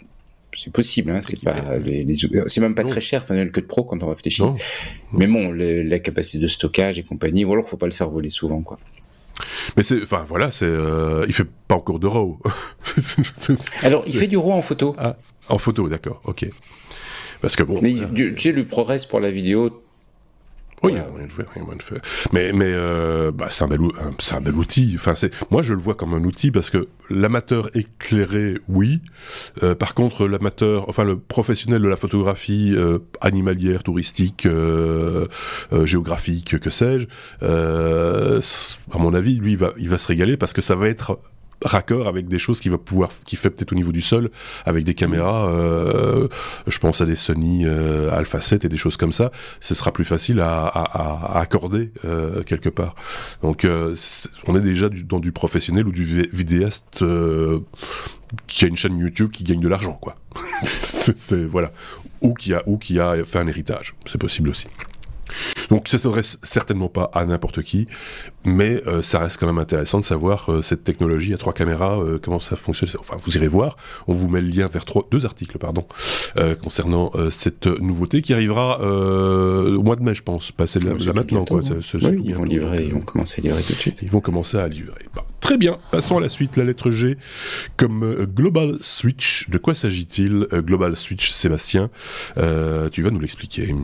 [0.58, 2.14] c'est possible, hein, c'est pas les, les-
[2.46, 2.88] c'est même pas Non.
[2.88, 4.40] très cher Final Cut Pro quand on réfléchit.
[4.40, 4.56] Non.
[5.12, 8.08] Mais bon, le- la capacité de stockage et compagnie, ou alors faut pas le faire
[8.08, 8.78] voler souvent, quoi.
[9.76, 12.38] Mais c'est, enfin voilà, c'est, euh, il fait pas encore de RAW.
[13.82, 14.94] Alors, il fait du RAW en photo.
[15.48, 16.46] En photo, d'accord, ok.
[17.40, 17.80] Parce que bon.
[17.82, 19.82] Mais euh, tu sais, le ProRes pour la vidéo,
[20.86, 20.98] Oui, Voilà.
[20.98, 22.00] il y a moyen de faire, il moyen de faire.
[22.32, 24.92] Mais, mais euh, bah, c'est un, bel un- un bel outil.
[24.96, 25.14] Enfin,
[25.50, 29.00] moi, je le vois comme un outil parce que l'amateur éclairé, oui.
[29.62, 35.26] Euh, par contre, l'amateur, enfin, le professionnel de la photographie euh, animalière, touristique, euh,
[35.72, 37.06] euh, géographique, que sais-je,
[37.42, 38.40] euh,
[38.92, 41.18] à mon avis, lui, il va, il va se régaler parce que ça va être
[41.64, 44.30] raccord avec des choses qu'il va pouvoir qui fait peut-être au niveau du sol
[44.66, 46.28] avec des caméras euh,
[46.66, 49.92] je pense à des Sony euh, Alpha 7 et des choses comme ça ce sera
[49.92, 52.94] plus facile à, à, à- accorder euh, quelque part.
[53.42, 53.94] Donc euh,
[54.46, 57.60] on est déjà dans du professionnel ou du vi- vidéaste euh,
[58.46, 60.16] qui a une chaîne YouTube qui gagne de l'argent quoi.
[60.64, 61.70] C'est- voilà.
[62.20, 63.94] Ou qui a ou qui a fait un héritage.
[64.06, 64.66] C'est possible aussi
[65.70, 67.86] Donc ça s'adresse certainement pas à n'importe qui,
[68.44, 72.00] mais euh, ça reste quand même intéressant de savoir euh, cette technologie à trois caméras,
[72.00, 72.88] euh, comment ça fonctionne.
[72.98, 73.76] Enfin, vous irez voir.
[74.06, 75.86] On vous met le lien vers trois, deux articles, pardon,
[76.62, 80.52] concernant cette nouveauté qui arrivera au mois de mai, je pense.
[80.52, 81.60] Passer maintenant, quoi.
[81.60, 81.80] Hein.
[81.94, 84.02] oui, ils vont livrer, ils vont commencer à livrer tout de suite.
[84.02, 85.06] Ils vont commencer à livrer.
[85.14, 85.78] Bah, très bien.
[85.90, 86.56] Passons à la suite.
[86.56, 87.16] La lettre G
[87.76, 89.48] comme Global Switch.
[89.50, 91.90] De quoi s'agit-il Global Switch, Sébastien,
[92.92, 93.74] tu vas nous l'expliquer.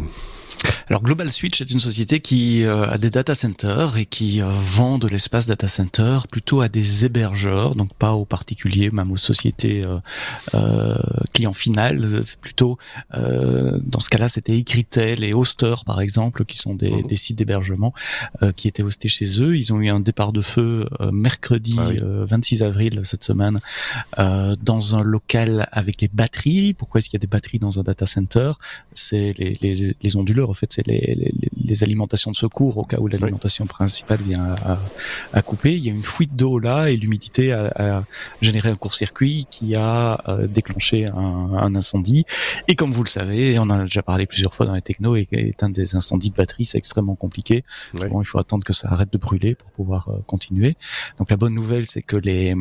[0.88, 4.46] Alors Global Switch est une société qui euh, a des data centers et qui euh,
[4.46, 9.16] vend de l'espace data center plutôt à des hébergeurs, donc pas aux particuliers, même aux
[9.16, 9.86] sociétés
[10.54, 10.96] euh,
[11.32, 12.22] clients finales.
[12.24, 12.78] C'est plutôt
[13.14, 17.06] dans ce cas-là, c'était Ecritel et Hoster par exemple, qui sont des, mhm.
[17.06, 17.94] des sites d'hébergement
[18.56, 19.56] qui étaient hostés chez eux.
[19.56, 23.60] Ils ont eu un départ de feu mercredi 26 ah avril cette semaine
[24.18, 26.74] dans un local avec les batteries.
[26.74, 28.52] Pourquoi est-ce qu'il y a des batteries dans un data center?
[28.92, 31.32] C'est les, les, les onduleurs en fait, c'est les,
[31.64, 34.54] les, alimentations de secours au cas où l'alimentation principale vient
[35.32, 35.74] à, couper.
[35.74, 38.04] Il y a une fuite d'eau là et l'humidité a,
[38.42, 42.24] généré un court-circuit qui a euh, déclenché un, incendie.
[42.68, 45.16] Et comme vous le savez, on en a déjà parlé plusieurs fois dans les technos,
[45.16, 45.26] et
[45.62, 47.64] un des incendies de batterie, c'est extrêmement compliqué.
[47.94, 50.76] Bon, il faut attendre que ça arrête de brûler pour pouvoir euh, continuer.
[51.18, 52.54] Donc la bonne nouvelle, c'est que les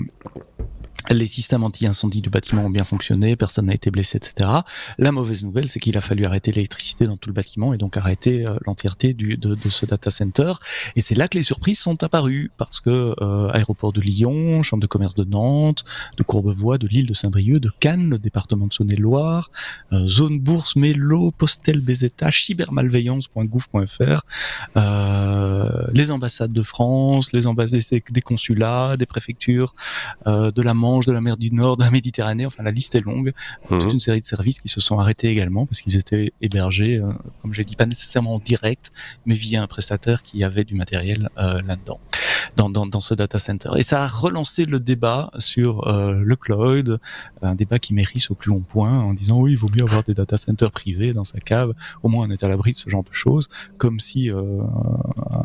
[1.10, 4.50] les systèmes anti-incendie du bâtiment ont bien fonctionné, personne n'a été blessé, etc.
[4.98, 7.98] La mauvaise nouvelle, c'est qu'il a fallu arrêter l'électricité dans tout le bâtiment et donc
[7.98, 10.54] arrêter euh, l'entièreté de, de, ce data center.
[10.96, 14.82] Et c'est là que les surprises sont apparues, parce que euh, aéroport de Lyon, chambre
[14.82, 15.84] de commerce de Nantes,
[16.18, 19.50] de Courbevoie, de l'île de Saint-Brieuc, de Cannes, le département de Saône-et-Loire,
[19.94, 24.22] euh, zone bourse, Mélo, Postel, BZA, cybermalveillance.gouv.fr,
[25.94, 29.74] les ambassades de France, les ambassades des consulats, des préfectures,
[30.26, 32.46] de la de la mer du Nord, de la Méditerranée.
[32.46, 33.34] Enfin, la liste est longue.
[33.70, 33.80] Mhm.
[33.80, 37.12] Toute une série de services qui se sont arrêtés également parce qu'ils étaient hébergés, euh,
[37.42, 38.92] comme j'ai dit, pas nécessairement en direct,
[39.26, 42.00] mais via un prestataire qui avait du matériel euh, là-dedans
[42.56, 43.70] dans, dans, dans, ce data center.
[43.78, 47.00] Et ça a relancé le débat sur euh, le cloud,
[47.42, 50.04] un débat qui mérite au plus haut point en disant oui, il vaut mieux avoir
[50.04, 52.90] des data centers privés dans sa cave, au moins on est à l'abri de ce
[52.90, 54.62] genre de choses, comme si euh,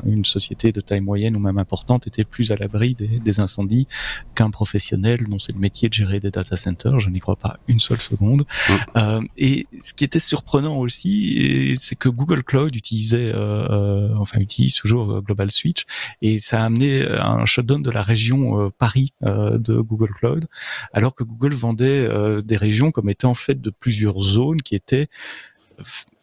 [0.05, 3.87] une société de taille moyenne ou même importante était plus à l'abri des, des, incendies
[4.35, 7.01] qu'un professionnel dont c'est le métier de gérer des data centers.
[7.01, 8.43] Je n'y crois pas une seule seconde.
[8.43, 8.73] Mmh.
[8.97, 14.41] Euh, et ce qui était surprenant aussi, c'est que Google Cloud utilisait, euh, euh enfin
[14.41, 15.85] utilise toujours Global Switch,
[16.23, 20.47] et ça a amené un shutdown de la région euh, Paris euh, de Google Cloud,
[20.93, 25.09] alors que Google vendait euh, des régions comme étant faites de plusieurs zones qui étaient,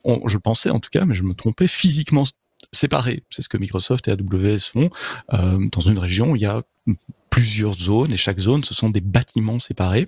[0.05, 2.23] je pensais en tout cas, mais je me trompais, physiquement
[2.71, 3.23] séparées.
[3.29, 4.89] C'est ce que Microsoft et AWS font.
[5.29, 6.63] dans une région, il y a
[7.29, 10.07] plusieurs zones et chaque zone, ce sont des bâtiments séparés.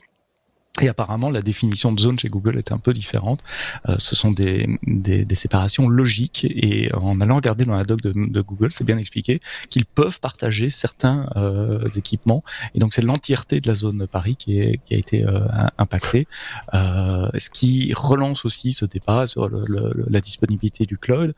[0.82, 3.42] Et apparemment, la définition de zone chez Google est un peu différente.
[3.88, 6.46] Euh, ce sont des, des, des, séparations logiques.
[6.50, 10.70] Et en allant regarder dans la doc de, Google, c'est bien expliqué qu'ils peuvent partager
[10.70, 12.44] certains euh, équipements.
[12.74, 16.28] Et donc, c'est l'entièreté de la zone Paris qui, est, qui a été euh, impactée.
[16.74, 21.34] Euh, ce qui relance aussi ce débat sur le, le, la disponibilité du cloud.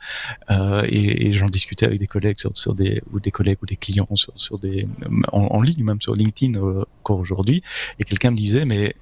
[0.49, 3.67] Euh, et, et j'en discutais avec des collègues sur, sur des ou des collègues ou
[3.67, 4.87] des clients sur, sur des
[5.31, 6.59] en, en ligne, même sur LinkedIn
[7.03, 7.61] encore aujourd'hui.
[7.99, 8.95] Et quelqu'un me disait, mais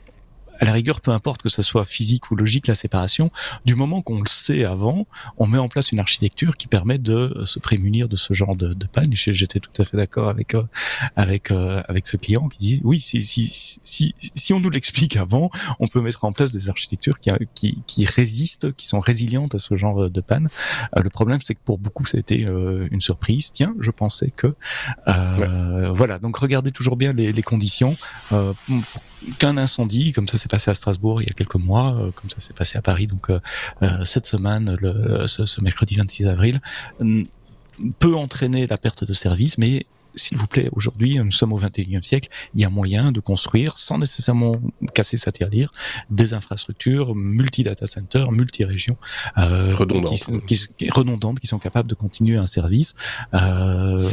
[0.59, 3.31] à la rigueur, peu importe que ça soit physique ou logique, la séparation,
[3.65, 7.41] du moment qu'on le sait avant, on met en place une architecture qui permet de
[7.45, 9.11] se prémunir de ce genre de, de panne.
[9.13, 10.63] J'étais tout à fait d'accord avec euh,
[11.15, 15.17] avec euh, avec ce client qui dit oui, si si si si on nous l'explique
[15.17, 19.55] avant, on peut mettre en place des architectures qui qui qui résistent, qui sont résilientes
[19.55, 20.49] à ce genre de panne.
[20.95, 22.45] Euh, le problème, c'est que pour beaucoup, ça a été
[22.91, 23.51] une surprise.
[23.51, 24.55] Tiens, je pensais que
[25.05, 26.19] voilà.
[26.19, 27.95] Donc regardez toujours bien les, les conditions
[29.39, 32.29] qu'un incendie, comme ça s'est passé à Strasbourg il y a quelques mois, euh, comme
[32.29, 33.39] ça s'est passé à Paris, donc euh,
[33.81, 34.77] euh, cette semaine,
[35.25, 36.61] ce, ce, mercredi 26 avril,
[37.99, 42.03] peut entraîner la perte de service, mais s'il vous plaît, aujourd'hui, nous sommes au 21e
[42.03, 44.59] siècle, il y a moyen de construire, sans nécessairement
[44.93, 45.31] casser sa
[46.09, 48.97] des infrastructures multi-data centers, multi-régions,
[49.37, 50.29] euh, redondantes.
[50.45, 52.95] Qui, redondantes, qui sont capables de continuer un service.
[53.33, 54.09] Euh,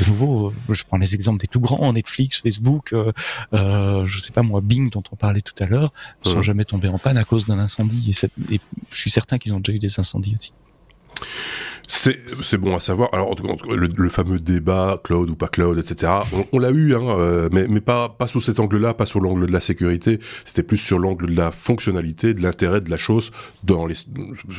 [0.00, 3.12] de nouveau, je prends les exemples des tout grands, Netflix, Facebook, euh,
[3.52, 5.92] euh, je sais pas moi, Bing, dont on parlait tout à l'heure,
[6.24, 8.10] ne sont jamais tombés en panne à cause d'un incendie.
[8.10, 10.52] Et, et je suis certain qu'ils ont déjà eu des incendies aussi.
[11.88, 13.10] C'est bon à savoir.
[13.12, 13.34] Alors
[13.68, 16.12] le, le, fameux débat cloud ou pas cloud, etc.
[16.32, 19.20] On, on l'a eu, hein, euh, mais, mais pas pas sous cet angle-là, pas sur
[19.20, 20.18] l'angle de la sécurité.
[20.44, 23.30] C'était plus sur l'angle de la fonctionnalité, de l'intérêt de la chose.
[23.62, 23.94] Dans les,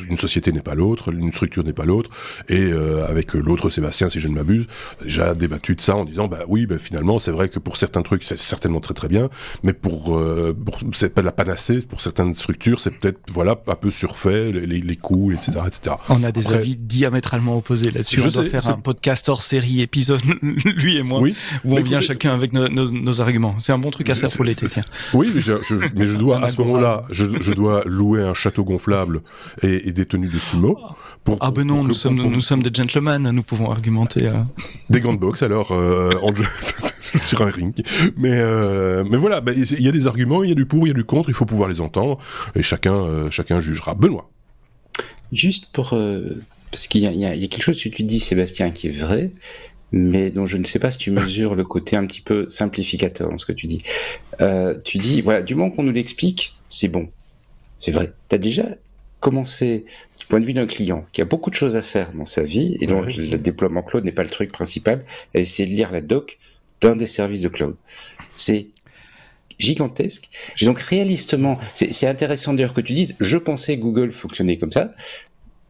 [0.08, 2.10] une société n'est pas l'autre, une structure n'est pas l'autre.
[2.48, 4.66] Et euh, avec l'autre Sébastien, si je ne m'abuse,
[5.04, 8.02] j'ai débattu de ça en disant bah oui, bah, finalement c'est vrai que pour certains
[8.02, 9.28] trucs c'est certainement très très bien,
[9.62, 11.80] mais pour, euh, pour c'est pas la panacée.
[11.80, 15.96] Pour certaines structures, c'est peut-être voilà un peu surfait les, les, coûts, etc., etc.
[16.08, 18.20] On a des avis diamétralement diamétralement opposés là-dessus.
[18.24, 20.20] On doit faire un podcast hors série épisode,
[20.76, 21.20] lui et moi,
[21.64, 23.56] où on vient chacun avec nos, arguments.
[23.58, 24.66] C'est un bon truc à faire pour l'été.
[25.14, 25.52] Oui, mais je,
[25.94, 29.22] mais je dois à ce moment-là, je, je, dois louer un château gonflable
[29.62, 30.78] et, des tenues de sumo.
[31.24, 34.26] Pour, ah ben non, nous sommes nous sommes des gentlemen, nous pouvons argumenter.
[34.26, 34.38] Euh.
[34.90, 36.10] Des gants de boxe alors euh,
[37.00, 37.74] sur un ring.
[38.16, 40.86] Mais euh, mais voilà, bah, il y a des arguments, il y a du pour,
[40.86, 42.18] il y a du contre, il faut pouvoir les entendre
[42.54, 43.94] et chacun euh, chacun jugera.
[43.94, 44.30] Benoît.
[45.32, 45.94] Juste pour
[46.70, 49.30] parce qu'il y, y, a quelque chose que tu dis, Sébastien, qui est vrai,
[49.92, 53.30] mais dont je ne sais pas si tu mesures le côté un petit peu simplificateur
[53.30, 53.82] dans ce que tu dis.
[54.40, 57.08] Euh, tu dis, voilà, du moment qu'on nous l'explique, c'est bon.
[57.78, 58.12] C'est vrai.
[58.28, 58.66] Tu as déjà
[59.20, 59.84] commencé,
[60.18, 62.42] du point de vue d'un client qui a beaucoup de choses à faire dans sa
[62.42, 65.04] vie, et dont le déploiement cloud n'est pas le truc principal,
[65.34, 66.38] à essayer de lire la doc
[66.80, 67.76] d'un des services de cloud.
[68.36, 68.68] C'est
[69.58, 70.28] gigantesque.
[70.60, 74.94] Et donc réalistement, c'est intéressant d'ailleurs que tu dises, je pensais Google fonctionnait comme ça,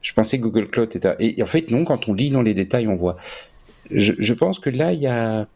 [0.01, 1.15] je pensais que Google Cloud était...
[1.19, 3.17] Et en fait, non, quand on lit dans les détails, on voit
[3.91, 5.47] je, pense que là, il y a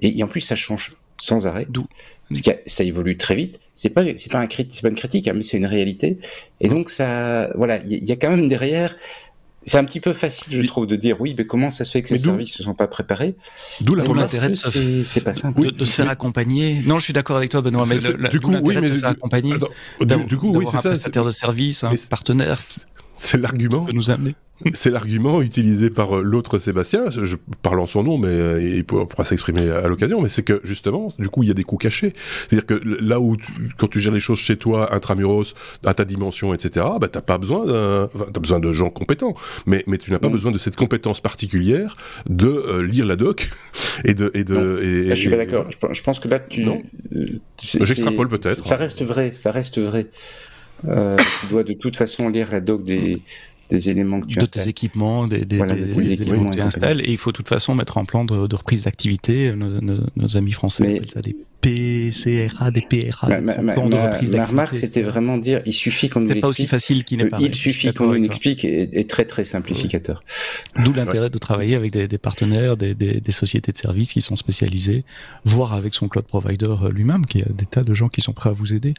[0.00, 1.66] et, en plus ça change sans arrêt.
[1.68, 1.86] D'où?
[2.28, 3.60] Parce que ça évolue très vite.
[3.74, 6.18] C'est pas c'est pas un c'est pas une critique, hein, mais c'est une réalité.
[6.60, 8.96] Et donc ça, voilà, il y, a quand même derrière.
[9.66, 12.02] C'est un petit peu facile, je trouve, de dire oui, mais comment ça se fait
[12.02, 13.34] que ces services ne sont pas préparés?
[13.80, 15.20] D'où l'intérêt de, se...
[15.20, 15.72] pas simple.
[15.72, 16.82] de, se faire accompagner?
[16.84, 17.96] Non, je suis d'accord avec toi, Benoît, mais
[18.28, 19.54] du coup, oui, mais de se faire accompagner.
[20.28, 20.90] du, coup, oui, c'est ça.
[20.90, 22.56] Prestataire de service, un partenaire.
[23.16, 23.86] C'est l'argument.
[23.92, 24.34] nous amener.
[24.74, 28.84] C'est l'argument utilisé par euh, l'autre Sébastien, je parle en son nom, mais euh, il
[28.84, 31.76] pourra s'exprimer à l'occasion, mais c'est que justement, du coup, il y a des coûts
[31.76, 32.12] cachés.
[32.48, 33.36] C'est-à-dire que là où,
[33.78, 37.38] quand tu gères les choses chez toi, intramuros, à ta dimension, etc., bah, t'as pas
[37.38, 39.34] besoin d'un, t'as besoin de gens compétents,
[39.66, 41.94] mais, mais tu n'as pas besoin de cette compétence particulière
[42.28, 43.50] de euh, lire la doc
[44.04, 45.66] et de, et de, et, je suis pas d'accord.
[45.90, 46.80] Je pense que là, tu, non.
[47.60, 48.64] J'extrapole peut-être.
[48.64, 50.06] Ça reste vrai, ça reste vrai.
[50.86, 53.22] Euh, tu dois de toute façon lire la doc des,
[53.70, 57.10] des éléments que tu de tes équipements, des, des, des, équipements que tu installes, et
[57.10, 59.52] il faut de toute façon mettre en plan de, de reprise d'activité.
[59.54, 64.36] Nos, nos, amis français appellent ça des PCRA, des PRA, des plans de reprise d'activité.
[64.36, 67.26] Ma remarque, c'était vraiment dire, il suffit qu'on nous C'est pas aussi facile qu'il n'est
[67.26, 67.38] pas.
[67.40, 70.22] Il suffit qu'on nous explique et très très simplificateur.
[70.84, 75.04] D'où l'intérêt de travailler avec des, partenaires, des, sociétés de services qui sont spécialisées,
[75.44, 78.50] voire avec son cloud provider lui-même, qui a des tas de gens qui sont prêts
[78.50, 78.94] à vous aider.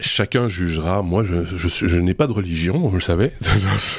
[0.00, 1.02] Chacun jugera.
[1.02, 3.32] Moi, je, je, je n'ai pas de religion, vous le savez.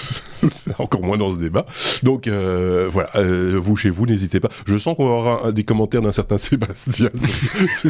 [0.78, 1.66] Encore moins dans ce débat.
[2.04, 4.50] Donc euh, voilà, euh, vous chez vous, n'hésitez pas.
[4.66, 7.10] Je sens qu'on va avoir des commentaires d'un certain Sébastien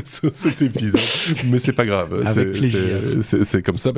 [0.05, 0.99] sur, cet épisode,
[1.45, 2.23] mais c'est pas grave.
[2.25, 2.87] Avec plaisir.
[3.21, 3.91] C'est comme ça.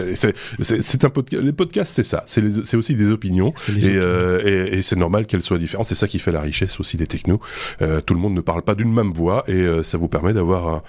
[0.59, 1.43] C'est un podcast.
[1.43, 2.23] Les podcasts, c'est ça.
[2.25, 5.87] C'est aussi des opinions, et, euh, et, et c'est normal qu'elles soient différentes.
[5.87, 7.39] C'est ça qui fait la richesse aussi des technos.
[7.81, 10.33] Euh, tout le monde ne parle pas d'une même voix, et euh, ça vous permet
[10.33, 10.83] d'avoir un,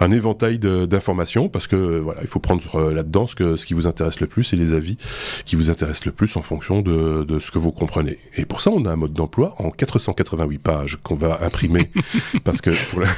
[0.00, 3.74] un éventail d'informations parce que voilà, il faut prendre euh, là-dedans ce, que, ce qui
[3.74, 4.96] vous intéresse le plus et les avis
[5.44, 8.18] qui vous intéressent le plus en fonction de, de ce que vous comprenez.
[8.36, 11.90] Et pour ça, on a un mode d'emploi en 488 pages qu'on va imprimer
[12.44, 13.08] parce que pour la...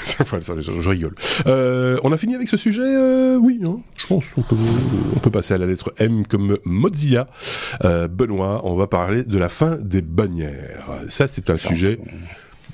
[0.61, 1.15] je rigole.
[1.47, 4.33] Euh, on a fini avec ce sujet, euh, oui, hein, je pense.
[4.37, 4.57] On peut,
[5.17, 7.27] on peut passer à la lettre M comme Mozilla.
[7.85, 10.87] Euh, Benoît, on va parler de la fin des bannières.
[11.09, 11.99] Ça, c'est un sujet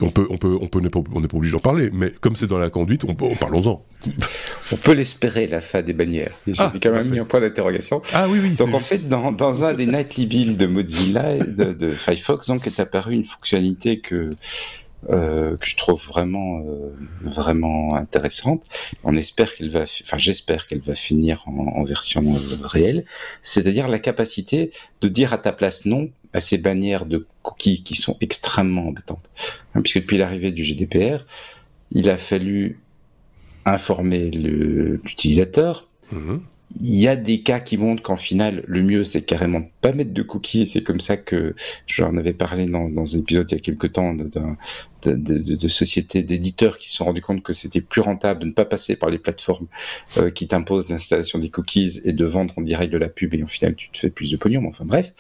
[0.02, 0.80] on peut, on peut, on peut,
[1.14, 3.84] on n'est pas obligé d'en parler, mais comme c'est dans la conduite, on peut, parlons-en.
[4.06, 6.32] on peut l'espérer, la fin des bannières.
[6.46, 8.02] J'ai ah, quand même mis un point d'interrogation.
[8.12, 8.54] Ah oui, oui.
[8.54, 12.66] Donc en fait, dans, dans un des nightly builds de Mozilla, de, de Firefox, donc
[12.66, 14.30] est apparue une fonctionnalité que
[15.10, 18.62] euh, que je trouve vraiment euh, vraiment intéressante.
[19.02, 23.04] On espère qu'elle va, enfin j'espère qu'elle va finir en, en version euh, réelle,
[23.42, 27.94] c'est-à-dire la capacité de dire à ta place non à ces bannières de cookies qui
[27.94, 29.30] sont extrêmement embêtantes.
[29.74, 31.24] Hein, puisque depuis l'arrivée du GDPR,
[31.90, 32.80] il a fallu
[33.64, 35.88] informer l'utilisateur.
[36.10, 36.42] Mhm.
[36.80, 39.92] Il y a des cas qui montrent qu'en final, le mieux, c'est carrément de pas
[39.92, 40.66] mettre de cookies.
[40.66, 41.54] C'est comme ça que
[41.86, 45.54] j'en avais parlé dans, dans un épisode il y a quelques temps de, de, de,
[45.54, 48.64] de sociétés d'éditeurs qui se sont rendus compte que c'était plus rentable de ne pas
[48.64, 49.66] passer par les plateformes
[50.16, 53.42] euh, qui t'imposent l'installation des cookies et de vendre en direct de la pub et
[53.42, 54.66] en final, tu te fais plus de pognon.
[54.66, 55.12] Enfin bref.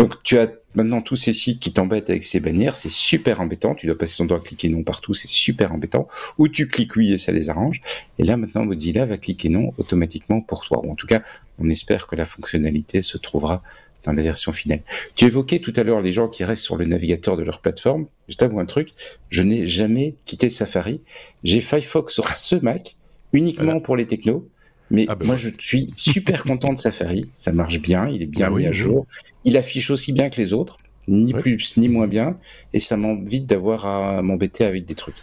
[0.00, 3.74] Donc tu as maintenant tous ces sites qui t'embêtent avec ces bannières, c'est super embêtant.
[3.74, 6.08] Tu dois passer ton doigt à cliquer non partout, c'est super embêtant.
[6.38, 7.82] Ou tu cliques oui et ça les arrange.
[8.18, 10.80] Et là maintenant Mozilla va cliquer non automatiquement pour toi.
[10.86, 11.20] Ou en tout cas,
[11.58, 13.62] on espère que la fonctionnalité se trouvera
[14.04, 14.80] dans la version finale.
[15.16, 18.06] Tu évoquais tout à l'heure les gens qui restent sur le navigateur de leur plateforme.
[18.30, 18.92] Je t'avoue un truc,
[19.28, 21.02] je n'ai jamais quitté Safari.
[21.44, 22.96] J'ai Firefox sur ce Mac
[23.34, 24.48] uniquement pour les technos.
[24.90, 27.30] Mais ah, ben moi, je suis super content de Safari.
[27.34, 29.06] Ça marche bien, il est bien bah mis à jour.
[29.44, 32.36] Il affiche aussi bien que les autres, ni plus ni moins bien.
[32.72, 35.16] Et ça m'invite d'avoir à m'embêter avec des trucs.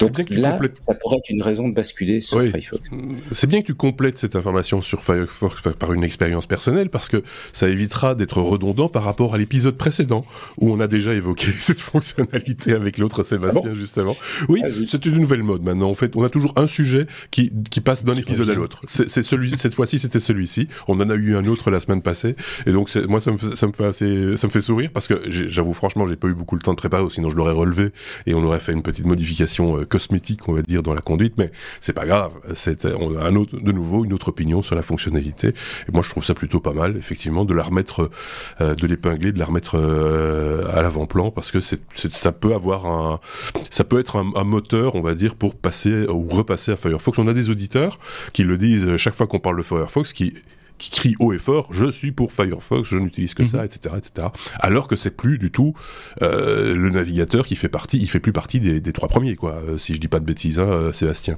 [0.00, 0.78] Donc bien que tu là, complètes...
[0.78, 2.90] ça pourrait être une raison de basculer sur Firefox.
[3.32, 7.22] C'est bien que tu complètes cette information sur Firefox par une expérience personnelle parce que
[7.52, 10.24] ça évitera d'être redondant par rapport à l'épisode précédent
[10.58, 14.16] où on a déjà évoqué cette fonctionnalité avec l'autre Sébastien ah justement.
[14.48, 15.90] Oui, c'est une nouvelle mode maintenant.
[15.90, 18.80] En fait, on a toujours un sujet qui, qui passe d'un épisode à l'autre.
[18.86, 20.68] C'est celui cette fois-ci, c'était celui-ci.
[20.88, 23.66] On en a eu un autre la semaine passée et donc moi ça me ça
[23.66, 26.56] me fait assez ça me fait sourire parce que j'avoue franchement, j'ai pas eu beaucoup
[26.56, 27.92] le temps de préparer, sinon je l'aurais relevé
[28.26, 31.34] et on aurait fait une petite modification euh, cosmétique, on va dire, dans la conduite,
[31.38, 32.32] mais c'est pas grave.
[32.54, 35.48] C'est un autre, de nouveau une autre opinion sur la fonctionnalité.
[35.48, 38.10] Et moi, je trouve ça plutôt pas mal, effectivement, de la remettre,
[38.60, 43.20] euh, de l'épingler, de la remettre euh, à l'avant-plan, parce que ça peut avoir un,
[43.70, 47.18] ça peut être un, moteur, on va dire, pour passer ou repasser à Firefox.
[47.18, 47.98] On a des auditeurs
[48.32, 50.34] qui le disent chaque fois qu'on parle de Firefox, qui
[50.78, 53.98] qui crie haut et fort je suis pour Firefox, je n'utilise que ça, etc., mhm.
[53.98, 54.28] etc.
[54.60, 55.74] Alors que c'est plus du tout
[56.22, 59.62] euh, le navigateur qui fait partie, il fait plus partie des, des trois premiers, quoi.
[59.68, 61.36] Euh, si je dis pas de bêtises, hein, euh, Sébastien.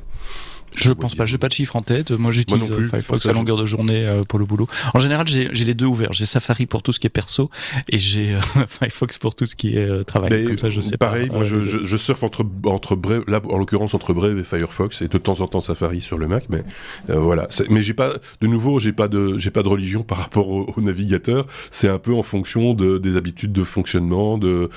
[0.77, 2.11] Je pense pas, j'ai pas de chiffre en tête.
[2.11, 4.67] Moi, j'utilise Firefox à longueur de journée euh, pour le boulot.
[4.95, 6.13] En général, j'ai les deux ouverts.
[6.13, 7.51] J'ai Safari pour tout ce qui est perso
[7.89, 10.45] et j'ai euh, Firefox pour tout ce qui est euh, travail.
[10.45, 13.59] Comme ça, je sais pareil, moi, je, je, je, surfe entre entre Brave, là, en
[13.59, 16.45] l'occurrence entre Brave et Firefox, et de temps en temps Safari sur le Mac.
[16.49, 16.63] Mais
[17.09, 17.49] voilà.
[17.71, 20.75] Mais j'ai pas, de nouveau, j'ai pas de, j'ai pas de religion par rapport au,
[20.79, 21.47] navigateur.
[21.71, 24.71] C'est un peu en fonction de des habitudes de fonctionnement, de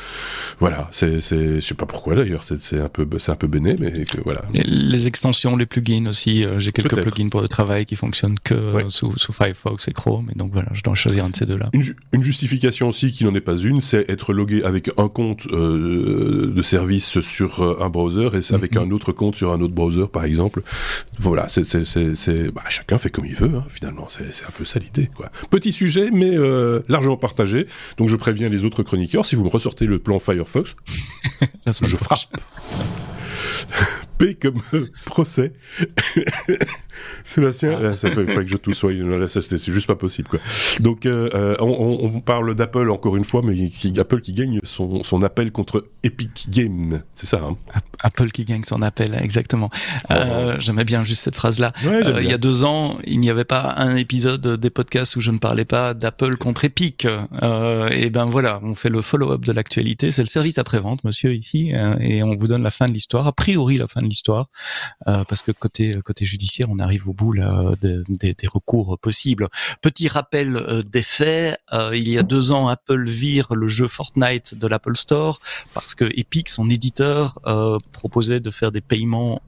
[0.60, 0.90] voilà.
[0.92, 2.44] C'est, c'est, je sais pas pourquoi d'ailleurs.
[2.44, 4.42] C'est un peu, c'est un peu béné, mais que, voilà.
[4.54, 6.44] les extensions les plus aussi.
[6.44, 8.56] Euh, j'ai quelques plugins pour le travail qui fonctionnent que
[8.90, 10.30] sous, Firefox et Chrome.
[10.34, 11.70] Et donc voilà, je dois choisir un de ces deux-là.
[11.74, 16.52] Une, justification aussi qui n'en est pas une, c'est être logué avec un compte euh,
[16.56, 18.84] de service sur euh, un browser et avec mhm.
[18.84, 20.62] un autre compte sur un autre browser, par exemple.
[21.18, 23.52] Voilà, c'est bah, chacun fait comme il veut.
[23.56, 25.10] Hein, finalement, c'est un peu ça l'idée.
[25.50, 26.38] Petit sujet, mais
[26.88, 27.68] largement partagé.
[27.98, 30.76] Donc je préviens les autres chroniqueurs, si vous me ressortez le plan Firefox,
[31.66, 32.38] je frappe.
[34.22, 34.62] P comme
[35.06, 35.54] procès.
[37.24, 38.84] Sébastien, là, ça fait, que je tousse.
[38.84, 40.40] Là, c'est juste pas possible, quoi.
[40.80, 44.60] Donc, euh, euh, on, on, parle d'Apple encore une fois, mais qui, Apple qui gagne
[44.64, 47.42] son, son appel contre Epic Games, c'est ça.
[47.44, 47.58] Hein?
[48.00, 49.70] Apple qui gagne son appel, exactement.
[50.12, 51.74] Euh, J'aimais bien juste cette phrase-là.
[51.86, 55.22] Euh, il y a deux ans, il n'y avait pas un épisode des podcasts où
[55.22, 57.08] je ne parlais pas d'Apple contre Epic.
[57.42, 60.12] Euh, et ben voilà, on fait le follow-up de l'actualité.
[60.12, 63.28] C'est le service après-vente, monsieur, ici, et on vous donne la fin de l'histoire.
[63.28, 64.48] A priori, la fin de l'histoire,
[65.06, 69.48] parce que côté côté judiciaire, on arrive au bout là, des, recours possibles.
[69.82, 73.88] Petit rappel euh, des faits, euh, il y a deux ans, Apple vire le jeu
[73.88, 75.40] Fortnite de l'Apple Store
[75.74, 79.42] parce que Epic, son éditeur, euh, proposait de faire des paiements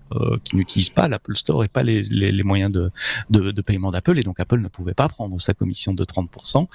[0.43, 2.91] qui n'utilisent pas l'Apple Store et pas les, moyens de,
[3.31, 6.67] de, paiement d'Apple, et donc Apple ne pouvait pas prendre sa commission de 30%.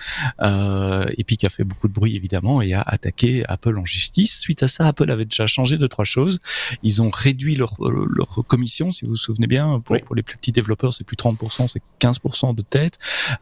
[1.17, 4.41] Epic a fait beaucoup de bruit évidemment et a attaqué Apple en justice.
[4.41, 6.41] Suite à ça, Apple avait déjà changé de trois choses.
[6.83, 10.37] Ils ont réduit leur, leur commission, si vous vous souvenez bien, pour, pour les plus
[10.37, 12.99] petits développeurs, c'est plus 30%, c'est 15% de tête.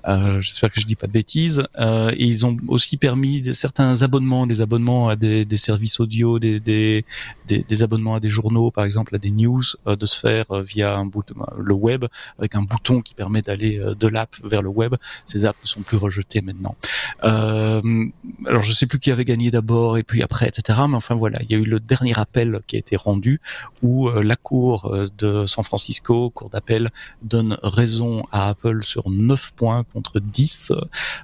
[0.06, 1.66] Euh, J'espère que je dis pas de bêtises.
[1.78, 6.38] Euh, et ils ont aussi permis certains abonnements, des abonnements à des, des services audio,
[6.38, 7.04] des, des,
[7.46, 10.62] des, abonnements à des journaux, par exemple à des news, euh, de se faire euh,
[10.62, 11.24] via un bout,
[11.58, 12.04] le web
[12.38, 14.94] avec un bouton qui permet d'aller euh, de l'app vers le web.
[15.24, 16.76] Ces apps ne sont plus rejetées maintenant.
[17.22, 20.78] Alors je sais plus qui avait gagné d'abord et puis après, etc.
[20.88, 23.40] Mais enfin voilà, il y a eu le dernier appel qui a été rendu
[23.82, 26.90] où la cour de San Francisco, cour d'appel,
[27.22, 30.72] donne raison à Apple sur 9 points contre 10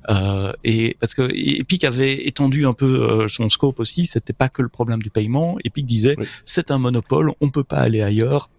[0.09, 4.49] euh, et parce que Epic avait étendu un peu euh, son scope aussi, c'était pas
[4.49, 8.51] que le problème du paiement, Epic disait c'est un monopole, on peut pas aller ailleurs.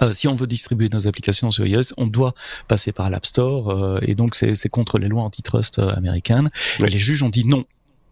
[0.00, 2.32] Euh, si on veut distribuer nos applications sur iOS, on doit
[2.68, 6.50] passer par l'App Store euh, et donc c'est contre les lois antitrust américaines.
[6.80, 7.64] Et les juges ont dit non,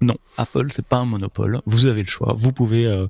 [0.02, 1.60] non, Apple c'est pas un monopole.
[1.66, 2.34] Vous avez le choix.
[2.34, 3.06] Vous pouvez, euh,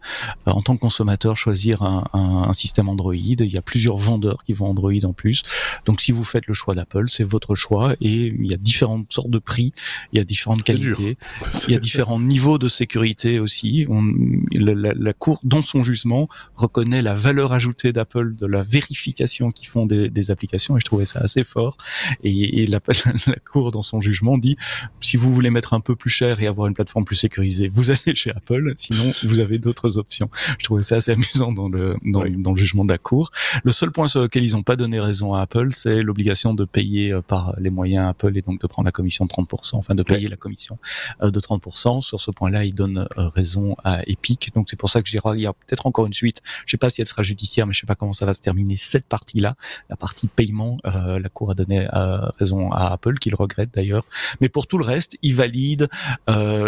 [0.47, 3.15] en tant que consommateur, choisir un, un, système Android.
[3.15, 5.45] Il y a plusieurs vendeurs qui vont Android en plus.
[5.87, 7.95] Donc, si vous faites le choix d'Apple, c'est votre choix.
[8.01, 9.73] Et il y a différentes sortes de prix.
[10.13, 11.17] Il y a différentes qualités.
[11.69, 13.87] Il y a différents niveaux de sécurité aussi.
[13.89, 14.13] On,
[14.51, 19.69] la, la, Cour, dans son jugement, reconnaît la valeur ajoutée d'Apple de la vérification qu'ils
[19.69, 20.77] font des, des, applications.
[20.77, 21.77] Et je trouvais ça assez fort.
[22.25, 22.81] Et, et la,
[23.27, 24.57] la Cour, dans son jugement, dit
[25.01, 27.91] si vous voulez mettre un peu plus cher et avoir une plateforme plus sécurisée, vous
[27.91, 28.73] allez chez Apple.
[28.79, 30.31] Sinon, vous avez d'autres options.
[30.59, 33.31] Je trouvais ça assez amusant dans le dans, dans le jugement de la cour.
[33.65, 36.65] Le seul point sur lequel ils n'ont pas donné raison à Apple, c'est l'obligation de
[36.65, 39.95] payer euh, par les moyens Apple et donc de prendre la commission de 30%, enfin
[39.95, 40.79] de payer la commission
[41.23, 42.01] euh, de 30%.
[42.01, 44.55] Sur ce point-là, ils donnent euh, raison à Epic.
[44.55, 46.41] Donc c'est pour ça que je dirais il y a peut-être encore une suite.
[46.65, 48.41] Je sais pas si elle sera judiciaire, mais je sais pas comment ça va se
[48.41, 49.55] terminer cette partie-là,
[49.91, 50.79] la partie paiement.
[50.85, 51.87] la cour a donné
[52.39, 54.07] raison à Apple, qu'il regrette d'ailleurs.
[54.41, 55.89] Mais pour tout le reste, ils valident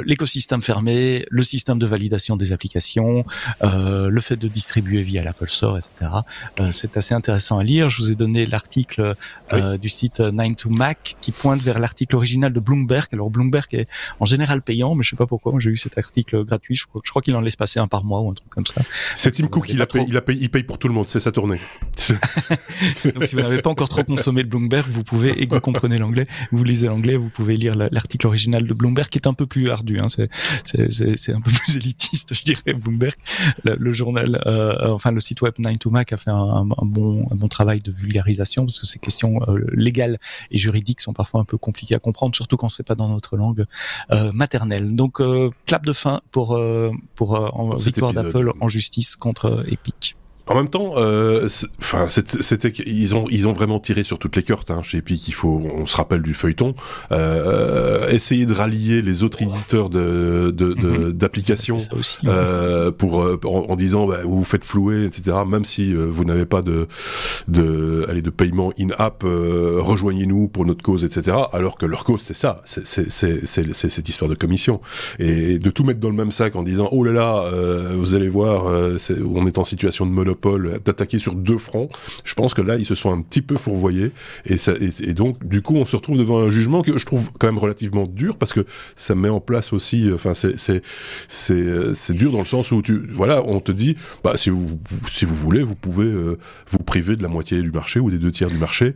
[0.04, 3.24] l'écosystème fermé, le système de validation des applications,
[3.62, 6.10] le fait de distribuer via l'Apple Store, etc.
[6.70, 7.88] c'est assez intéressant à lire.
[7.88, 9.14] Je vous ai donné l'article
[9.80, 13.06] du site 9to-Mac qui pointe vers l'article original de Bloomberg.
[13.12, 13.88] Alors Bloomberg est
[14.20, 15.52] en général payant, mais je sais pas pourquoi.
[15.52, 16.76] Moi, j'ai eu cet article gratuit.
[16.76, 18.66] Je, crois, je crois qu'il en laisse passer un par mois ou un truc comme
[18.66, 18.82] ça.
[19.16, 21.08] C'est Tim Cook, il, a payé, il, a payé, il paye pour tout le monde.
[21.08, 21.60] C'est sa tournée.
[23.14, 25.60] Donc, si vous n'avez pas encore trop consommé de Bloomberg, vous pouvez, et que vous
[25.60, 29.34] comprenez l'anglais, vous lisez l'anglais, vous pouvez lire l'article original de Bloomberg qui est un
[29.34, 29.91] peu plus ardu.
[29.98, 30.08] Hein.
[30.08, 33.14] C'est un peu plus élitiste, je dirais, Bloomberg.
[33.64, 37.80] Le, journal, euh, enfin le site web 9to-Mac a fait un, bon, un bon travail
[37.80, 40.18] de vulgarisation parce que ces questions euh, légales
[40.50, 43.36] et juridiques sont parfois un peu compliquées à comprendre, surtout quand c'est pas dans notre
[43.36, 43.64] langue
[44.10, 44.94] euh, maternelle.
[44.96, 45.20] Donc
[45.66, 46.58] clap de fin pour
[47.14, 50.16] pour en victoire d'Apple en justice contre Epic.
[50.48, 54.42] En même temps, euh, enfin, c'était ils ont ils ont vraiment tiré sur toutes les
[54.42, 54.72] cartes.
[54.72, 56.74] Hein, chez Epic, il faut, on se rappelle du feuilleton,
[57.12, 60.50] euh, essayer de rallier les autres éditeurs de
[61.12, 61.82] d'applications de,
[62.26, 65.36] de, euh, pour en, disant bah, vous vous faites flouer, etc.
[65.46, 66.88] Même si euh, vous n'avez pas de
[67.46, 71.36] de allez, de paiement in app, euh, rejoignez-nous pour notre cause, etc.
[71.52, 74.80] Alors que leur cause c'est ça, c'est c'est cette histoire de commission
[75.20, 78.16] et de tout mettre dans le même sac en disant oh là là, euh, vous
[78.16, 81.88] allez voir, on est en situation de monopole monopole, d'attaquer sur deux fronts.
[82.24, 84.10] Je pense que là, ils se sont un petit peu fourvoyés.
[84.46, 87.30] Et, ça, et, donc, du coup, on se retrouve devant un jugement que je trouve
[87.38, 88.64] quand même relativement dur parce que
[88.96, 90.10] ça met en place aussi.
[90.12, 90.82] Enfin, c'est c'est
[91.28, 94.78] c'est dur dans le sens où tu voilà, on te dit, bah si vous
[95.10, 98.18] si vous voulez, vous pouvez euh, vous priver de la moitié du marché ou des
[98.18, 98.94] deux tiers du marché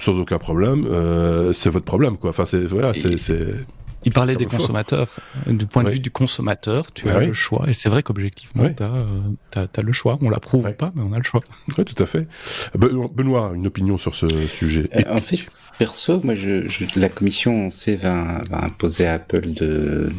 [0.00, 0.86] sans aucun problème.
[0.90, 2.30] Euh, c'est votre problème, quoi.
[2.30, 3.16] Enfin, c'est voilà, c'est
[4.04, 5.08] il parlait des consommateurs.
[5.46, 7.68] Du point de vue du consommateur, tu as le choix.
[7.68, 10.18] Et c'est vrai qu'objectivement, tu as, as, le choix.
[10.20, 11.40] On l'approuve ou pas, mais on a le choix.
[11.78, 12.28] Oui, tout à fait.
[12.76, 15.46] Benoît, une opinion sur ce sujet euh, En fait,
[15.78, 20.10] perso, moi, je, la commission, on sait, va, va imposer à Apple de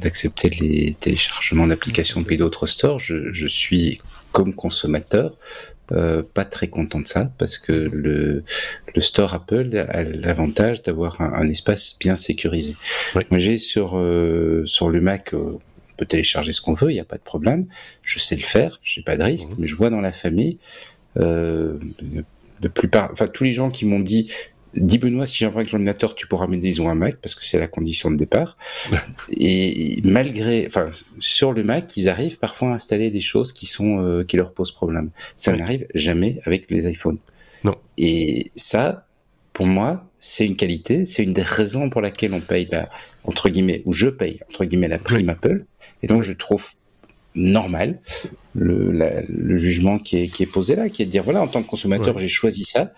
[0.00, 3.00] d'accepter les téléchargements d'applications depuis d'autres stores.
[3.00, 4.00] Je, je suis
[4.32, 5.32] comme consommateur,
[5.92, 8.42] euh, pas très content de ça parce que le,
[8.94, 12.74] le store Apple a l'avantage d'avoir un, espace bien sécurisé.
[13.14, 15.58] Moi j'ai sur euh, sur le Mac euh,
[15.92, 17.66] on peut télécharger ce qu'on veut, il n'y a pas de problème.
[18.02, 19.56] Je sais le faire, j'ai pas de risque, mhm.
[19.58, 20.58] mais je vois dans la famille
[21.16, 21.78] de
[22.72, 24.32] plupart, enfin tous les gens qui m'ont dit
[24.76, 27.34] dis Benoît, si j'ai un vrai ordinateur, tu pourras m'aider, ils ont un Mac, parce
[27.34, 28.56] que c'est la condition de départ.
[29.30, 30.86] et malgré, enfin,
[31.20, 34.52] sur le Mac, ils arrivent parfois à installer des choses qui sont, euh, qui leur
[34.52, 35.10] posent problème.
[35.36, 37.18] Ça n'arrive jamais avec les iPhones.
[37.62, 37.76] Non.
[37.96, 39.06] Et ça,
[39.52, 42.88] pour moi, c'est une qualité, c'est une des raisons pour laquelle on paye la,
[43.24, 45.64] entre guillemets, ou je paye, entre guillemets, la prime Apple.
[46.02, 46.66] Et donc, je trouve
[47.34, 48.00] normal
[48.54, 51.48] le, le jugement qui est, qui est posé là, qui est de dire, voilà, en
[51.48, 52.92] tant que consommateur, j'ai choisi ça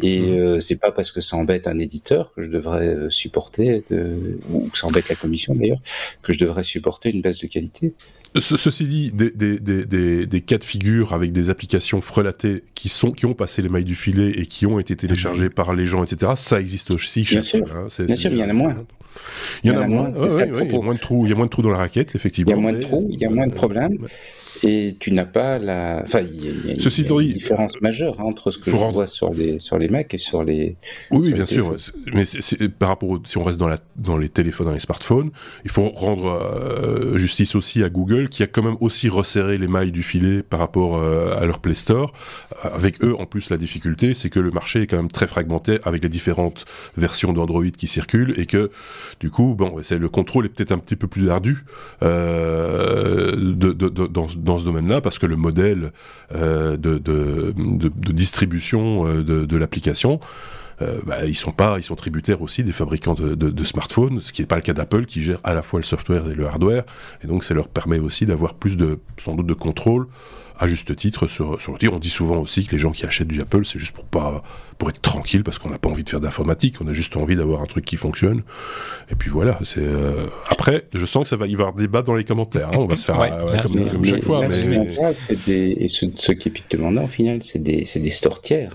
[0.00, 0.24] et mmh.
[0.24, 4.38] euh, c'est pas parce que ça embête un éditeur que je devrais euh, supporter, de,
[4.50, 5.80] ou que ça embête la commission d'ailleurs,
[6.22, 7.92] que je devrais supporter une baisse de qualité.
[8.38, 13.10] ceci dit, des, des, des, des, cas de figure avec des applications frelatées qui, sont,
[13.10, 16.04] qui ont passé les mailles du filet et qui ont été téléchargées par les gens,
[16.04, 18.76] etc., ça existe aussi chez Bien sûr, hein, Bien sûr il y en a moins.
[19.64, 21.46] Il y, en a, moins, il y a moins de trous, il y a moins
[21.46, 22.52] de trous dans la raquette, effectivement.
[22.52, 23.98] Il y a moins de trous, il y a moins de problèmes
[24.62, 26.02] et tu n'as pas la.
[26.04, 29.60] Enfin, il y a, une différence majeure hein, entre ce que je vois sur les
[29.60, 30.76] sur les Mac et sur les.
[31.10, 31.76] Oui, bien sûr.
[32.12, 32.24] Mais
[32.78, 35.30] par rapport si on reste dans la dans les téléphones, dans les smartphones,
[35.64, 39.68] il faut rendre euh, justice aussi à Google qui a quand même aussi resserré les
[39.68, 42.12] mailles du filet par rapport euh, à leur Play Store.
[42.62, 45.78] Avec eux, en plus, la difficulté, c'est que le marché est quand même très fragmenté
[45.84, 46.64] avec les différentes
[46.96, 48.70] versions d'Android qui circulent et que
[49.20, 51.64] du coup, bon, le contrôle est peut-être un petit peu plus ardu
[52.02, 55.92] euh, de, de, de, dans dans ce domaine-là parce que le modèle
[56.34, 57.52] euh, de,
[58.12, 60.20] distribution euh, de, l'application,
[60.80, 64.32] euh, bah, ils sont pas, ils sont tributaires aussi des fabricants de, de, smartphones, ce
[64.32, 66.46] qui n'est pas le cas d'Apple qui gère à la fois le software et le
[66.46, 66.84] hardware,
[67.22, 70.06] et donc ça leur permet aussi d'avoir plus de, sans doute, de contrôle
[70.58, 73.40] à juste titre sur, sur On dit souvent aussi que les gens qui achètent du
[73.40, 74.42] Apple, c'est juste pour pas
[74.78, 77.34] pour être tranquille parce qu'on n'a pas envie de faire d'informatique, on a juste envie
[77.34, 78.42] d'avoir un truc qui fonctionne.
[79.10, 79.58] Et puis voilà.
[79.64, 82.68] C'est euh, après, je sens que ça va y avoir débat dans les commentaires.
[82.68, 82.78] Hein.
[82.78, 84.42] on va se faire euh, comme, chaque fois.
[85.46, 88.74] Des, et ce, ce qui est pique demandant au final, c'est des, des stores tiers.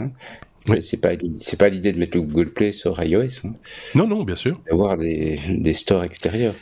[0.81, 3.45] C'est pas c'est pas l'idée de mettre le Google Play sur iOS.
[3.45, 3.53] Hein.
[3.95, 4.59] Non non bien sûr.
[4.69, 6.55] D'avoir des, des stores extérieurs.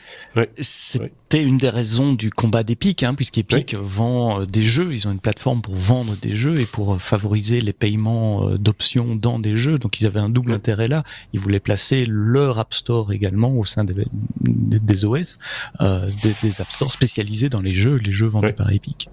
[0.60, 4.94] C'était une des raisons du combat d'Epic, hein, puisqu'Epic vend euh, des jeux.
[4.94, 8.58] Ils ont une plateforme pour vendre des jeux et pour euh, favoriser les paiements euh,
[8.58, 9.78] d'options dans des jeux.
[9.78, 11.04] Donc ils avaient un double intérêt là.
[11.34, 13.94] Ils voulaient placer leur App Store également au sein des,
[14.42, 15.38] des, OS,
[15.82, 19.10] euh, des, des, App Stores spécialisés dans les jeux, les jeux vendus par Epic.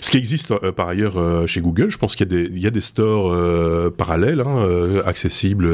[0.00, 2.80] Ce qui existe euh, par ailleurs euh, chez Google, je pense qu'il y a des,
[2.80, 5.68] stores euh, parallèles, hein, accessibles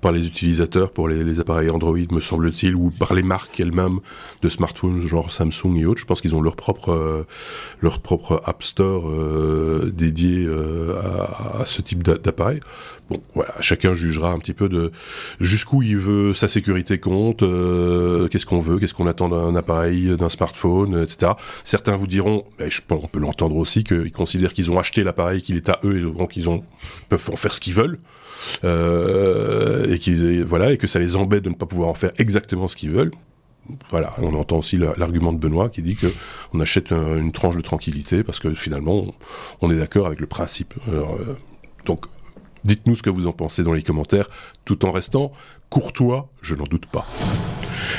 [0.00, 4.00] par les utilisateurs pour les, appareils Android, me semble-t-il, ou par les marques elles-mêmes
[4.42, 6.00] de smartphones, genre Samsung et autres.
[6.00, 7.26] Je pense qu'ils ont leur propre,
[7.80, 9.10] leur propre App Store
[9.86, 10.48] dédié
[11.02, 12.60] à, ce type d'appareil.
[13.08, 14.90] Bon, voilà, chacun jugera un petit peu de
[15.38, 20.28] jusqu'où il veut sa sécurité compte, qu'est-ce qu'on veut, qu'est-ce qu'on attend d'un appareil, d'un
[20.28, 21.32] smartphone, etc.
[21.62, 25.40] Certains vous diront, je pense, on peut l'entendre aussi qu'ils considèrent qu'ils ont acheté l'appareil,
[25.42, 26.64] qu'il est à eux, et donc ils ont
[27.08, 27.98] peuvent en faire ce qu'ils veulent.
[28.64, 32.12] Euh, et qu'ils voilà et que ça les embête de ne pas pouvoir en faire
[32.18, 33.12] exactement ce qu'ils veulent.
[33.90, 36.06] Voilà, on entend aussi l'argument de Benoît qui dit que
[36.52, 39.14] on achète une tranche de tranquillité parce que finalement
[39.60, 40.74] on, est d'accord avec le principe.
[40.92, 41.34] Euh,
[41.84, 42.06] donc
[42.66, 44.28] dites-nous ce que vous en pensez dans les commentaires,
[44.64, 45.32] tout en restant
[45.70, 47.06] courtois, je n'en doute pas.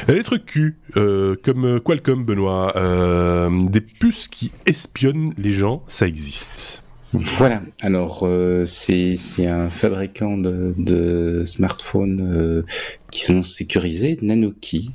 [0.08, 6.08] Les trucs Q, euh, comme Qualcomm, Benoît, euh, des puces qui espionnent les gens, ça
[6.08, 6.84] existe.
[7.14, 9.16] Voilà, alors euh, c'est
[9.48, 12.64] un fabricant de, smartphones
[13.12, 14.92] qui sont sécurisés, Nanoki,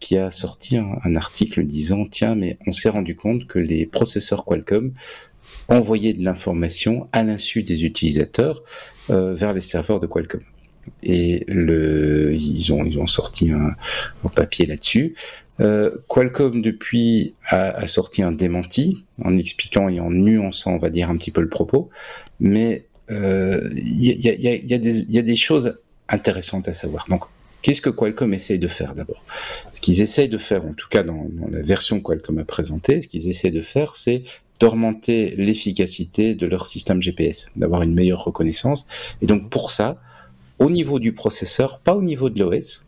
[0.00, 4.44] qui a sorti un, article disant tiens mais on s'est rendu compte que les processeurs
[4.44, 4.92] Qualcomm
[5.68, 8.62] envoyaient de l'information à l'insu des utilisateurs
[9.08, 10.42] vers les serveurs de Qualcomm
[11.02, 13.74] et le, ils ont ils ont sorti un,
[14.34, 15.14] papier là-dessus.
[15.60, 21.10] Euh, Qualcomm depuis a, sorti un démenti en expliquant et en nuançant, on va dire
[21.10, 21.90] un petit peu le propos,
[22.40, 23.14] mais il
[24.02, 27.06] y, a, des choses intéressantes à savoir.
[27.08, 27.22] Donc,
[27.62, 29.24] qu'est-ce que Qualcomm essaye de faire d'abord?
[29.72, 33.00] Ce qu'ils essayent de faire, en tout cas dans, dans la version Qualcomm a présentée,
[33.00, 34.24] ce qu'ils essayent de faire, c'est
[34.60, 38.86] d'augmenter l'efficacité de leur système GPS, d'avoir une meilleure reconnaissance.
[39.22, 40.00] Et donc pour ça,
[40.58, 42.84] au niveau du processeur, pas au niveau de l'OS.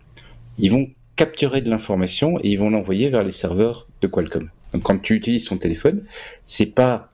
[0.59, 4.51] Ils vont capturer de l'information et ils vont l'envoyer vers les serveurs de Qualcomm.
[4.73, 6.05] Donc quand tu utilises ton téléphone,
[6.47, 7.11] c'est pas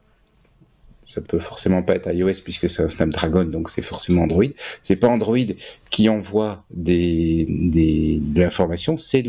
[1.05, 4.44] ça peut forcément pas être iOS puisque c'est un Snapdragon, donc c'est forcément Android.
[4.82, 5.36] C'est pas Android
[5.90, 9.22] qui envoie des, des de l'information, c'est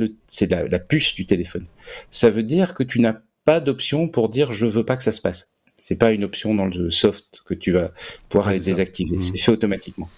[0.50, 1.66] la, la, puce du téléphone.
[2.12, 5.12] Ça veut dire que tu n'as pas d'option pour dire je veux pas que ça
[5.12, 5.50] se passe.
[5.78, 7.92] C'est pas une option dans le soft que tu vas
[8.30, 9.18] pouvoir aller désactiver.
[9.18, 9.22] Mmh.
[9.22, 10.10] C'est fait automatiquement.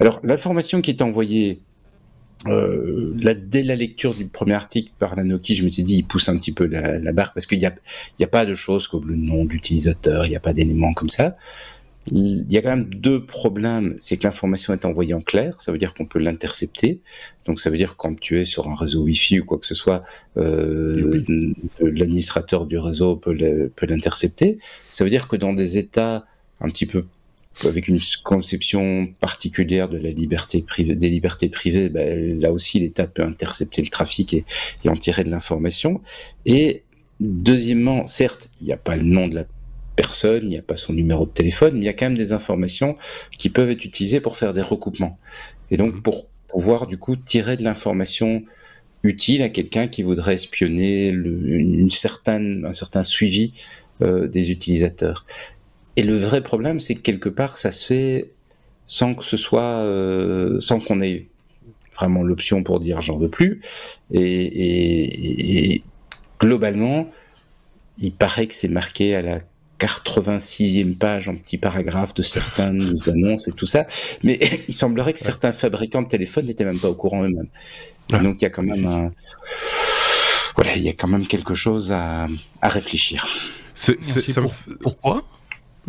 [0.00, 1.60] Alors, l'information qui est envoyée
[2.46, 6.28] euh, dès la lecture du premier article par Nanoki, je me suis dit, il pousse
[6.28, 7.74] un petit peu la, barre parce qu'il n'y a,
[8.18, 11.08] y a pas de choses comme le nom d'utilisateur, il n'y a pas d'éléments comme
[11.08, 11.36] ça
[12.12, 13.94] il y a quand même deux problèmes.
[13.98, 17.00] C'est que l'information est envoyée en clair, ça veut dire qu'on peut l'intercepter.
[17.46, 19.66] Donc ça veut dire que quand tu es sur un réseau Wi-Fi ou quoi que
[19.66, 20.02] ce soit,
[20.36, 21.24] euh,
[21.80, 23.36] l'administrateur du réseau peut
[23.82, 24.58] l'intercepter.
[24.90, 26.26] Ça veut dire que dans des États
[26.60, 27.04] un petit peu
[27.64, 33.06] avec une conception particulière de la liberté privée, des libertés privées, ben, là aussi l'État
[33.06, 34.44] peut intercepter le trafic et,
[34.84, 36.02] et en tirer de l'information.
[36.44, 36.82] Et
[37.20, 39.44] deuxièmement, certes, il n'y a pas le nom de la
[40.06, 42.16] personne, il n'y a pas son numéro de téléphone, mais il y a quand même
[42.16, 42.96] des informations
[43.38, 45.18] qui peuvent être utilisées pour faire des recoupements.
[45.70, 46.02] Et donc mhm.
[46.02, 48.44] pour pouvoir du coup tirer de l'information
[49.02, 53.52] utile à quelqu'un qui voudrait espionner une certaine, un certain suivi
[54.00, 55.26] euh, des utilisateurs.
[55.96, 58.30] Et le vrai problème, c'est que quelque part, ça se fait
[58.86, 61.26] sans que ce soit, euh, sans qu'on ait
[61.96, 63.60] vraiment l'option pour dire j'en veux plus.
[64.12, 65.82] Et, et,
[66.38, 67.10] globalement,
[67.98, 69.40] il paraît que c'est marqué à la
[69.78, 73.86] 86e page en petit paragraphe de certaines annonces et tout ça.
[74.22, 77.48] Mais il semblerait que certains fabricants de téléphones n'étaient même pas au courant eux-mêmes.
[78.10, 79.12] Donc il y a quand même un...
[80.54, 82.28] Voilà, il y a quand même quelque chose à,
[82.62, 83.26] à réfléchir.
[83.74, 83.98] C'est,
[84.80, 85.22] Pourquoi?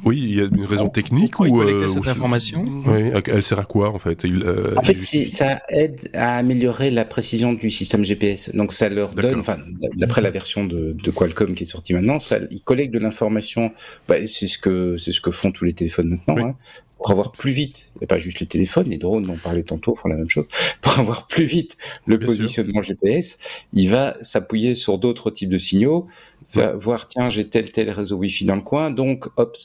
[0.06, 2.66] Oui, il y a une raison technique ou collecter cette information.
[2.86, 4.26] Oui, elle sert à quoi en fait?
[4.26, 8.52] Euh, En fait, ça aide à améliorer la précision du système GPS.
[8.54, 9.58] Donc ça leur donne, enfin,
[9.96, 13.72] d'après la version de, de, Qualcomm qui est sortie maintenant, ça, ils collectent de l'information.
[14.08, 16.50] Bah, c'est ce que c'est ce que font tous les téléphones maintenant.
[16.50, 16.56] Hein,
[16.98, 19.96] pour avoir plus vite, et pas juste les téléphones, les drones dont on parlait tantôt
[19.96, 20.48] font la même chose,
[20.82, 23.38] pour avoir plus vite le positionnement GPS,
[23.74, 26.08] il va s'appuyer sur d'autres types de signaux,
[26.54, 29.56] va voir tiens j'ai tel tel réseau Wi-Fi dans le coin, donc hop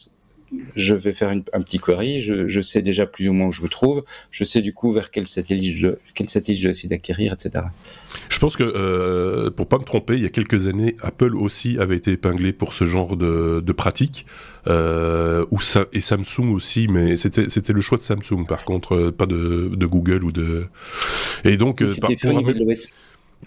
[0.77, 3.69] je vais faire un petit query, je, sais déjà plus ou moins où je me
[3.69, 7.67] trouve, je sais du coup vers quel satellite je, quel satellite je essayer d'acquérir, etc.
[8.29, 11.79] Je pense que, euh, pour pas me tromper, il y a quelques années, Apple aussi
[11.79, 14.27] avait été épinglé pour ce genre de, de pratique.
[14.69, 15.59] Euh, ou
[15.93, 19.87] et Samsung aussi, mais c'était le choix de Samsung par contre, euh, pas de, de
[19.87, 20.67] Google ou de.
[21.45, 22.89] Et donc, c'était fait au niveau de l'OS.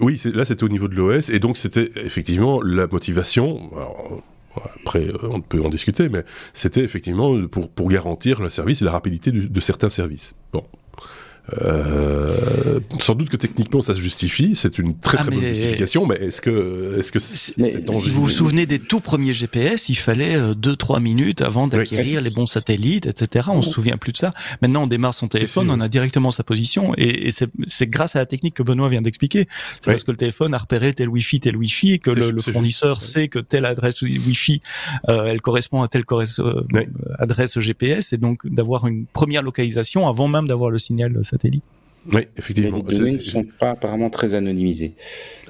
[0.01, 3.71] Oui, là c'était au niveau de l'OS, et donc c'était effectivement la motivation.
[4.81, 8.85] Après, euh, on peut en discuter, mais c'était effectivement pour, pour garantir le service et
[8.85, 10.33] la rapidité de, certains services.
[10.53, 10.63] Bon.
[11.61, 16.05] Euh, sans doute que techniquement ça se justifie, c'est une très ah, très bonne justification,
[16.07, 20.37] mais est-ce que est-ce que si vous vous souvenez des tout premiers GPS, il fallait
[20.37, 23.49] 2-3 minutes avant d'acquérir les bons satellites, etc.
[23.51, 24.33] On se souvient plus de ça.
[24.61, 28.25] Maintenant, on démarre son téléphone, on a directement sa position, et, c'est grâce à la
[28.25, 29.47] technique que Benoît vient d'expliquer.
[29.79, 33.01] C'est parce que le téléphone a repéré tel Wi-Fi, tel Wi-Fi, et que le, fournisseur
[33.01, 34.61] sait que telle adresse Wi-Fi,
[35.09, 36.63] euh, elle correspond à telle euh,
[37.19, 41.74] adresse GPS, et donc d'avoir une première localisation avant même d'avoir le signal satellite.
[42.11, 42.83] Oui, effectivement.
[42.87, 44.93] les données ne sont pas apparemment très anonymisées.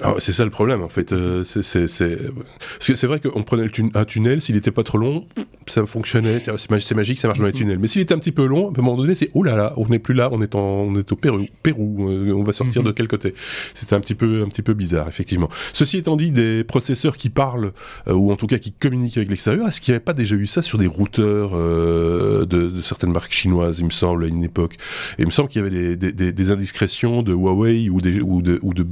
[0.02, 1.12] Ah, c'est ça le problème, en fait.
[1.12, 5.26] Euh, c'est vrai qu'on prenait un tunnel, s'il n'était pas trop long,
[5.66, 6.40] ça fonctionnait.
[6.56, 7.78] C'est magique, ça marche dans les tunnels.
[7.78, 9.74] Mais s'il était un petit peu long, à un moment donné, c'est oh là là,
[9.76, 12.52] on n'est plus là, on est, en, on est au Pérou, Pérou euh, on va
[12.52, 13.34] sortir de quel côté
[13.74, 15.48] C'était un petit peu, un petit peu bizarre, effectivement.
[15.72, 17.72] Ceci étant dit, des processeurs qui parlent
[18.08, 20.36] euh, ou en tout cas qui communiquent avec l'extérieur, est-ce qu'il n'y avait pas déjà
[20.36, 24.42] eu ça sur des routeurs de, de, certaines marques chinoises, il me semble, à une
[24.42, 24.74] époque?
[25.18, 28.20] Et il me semble qu'il y avait des, des, des indiscrétions de Huawei ou des,
[28.20, 28.86] ou de, ou de,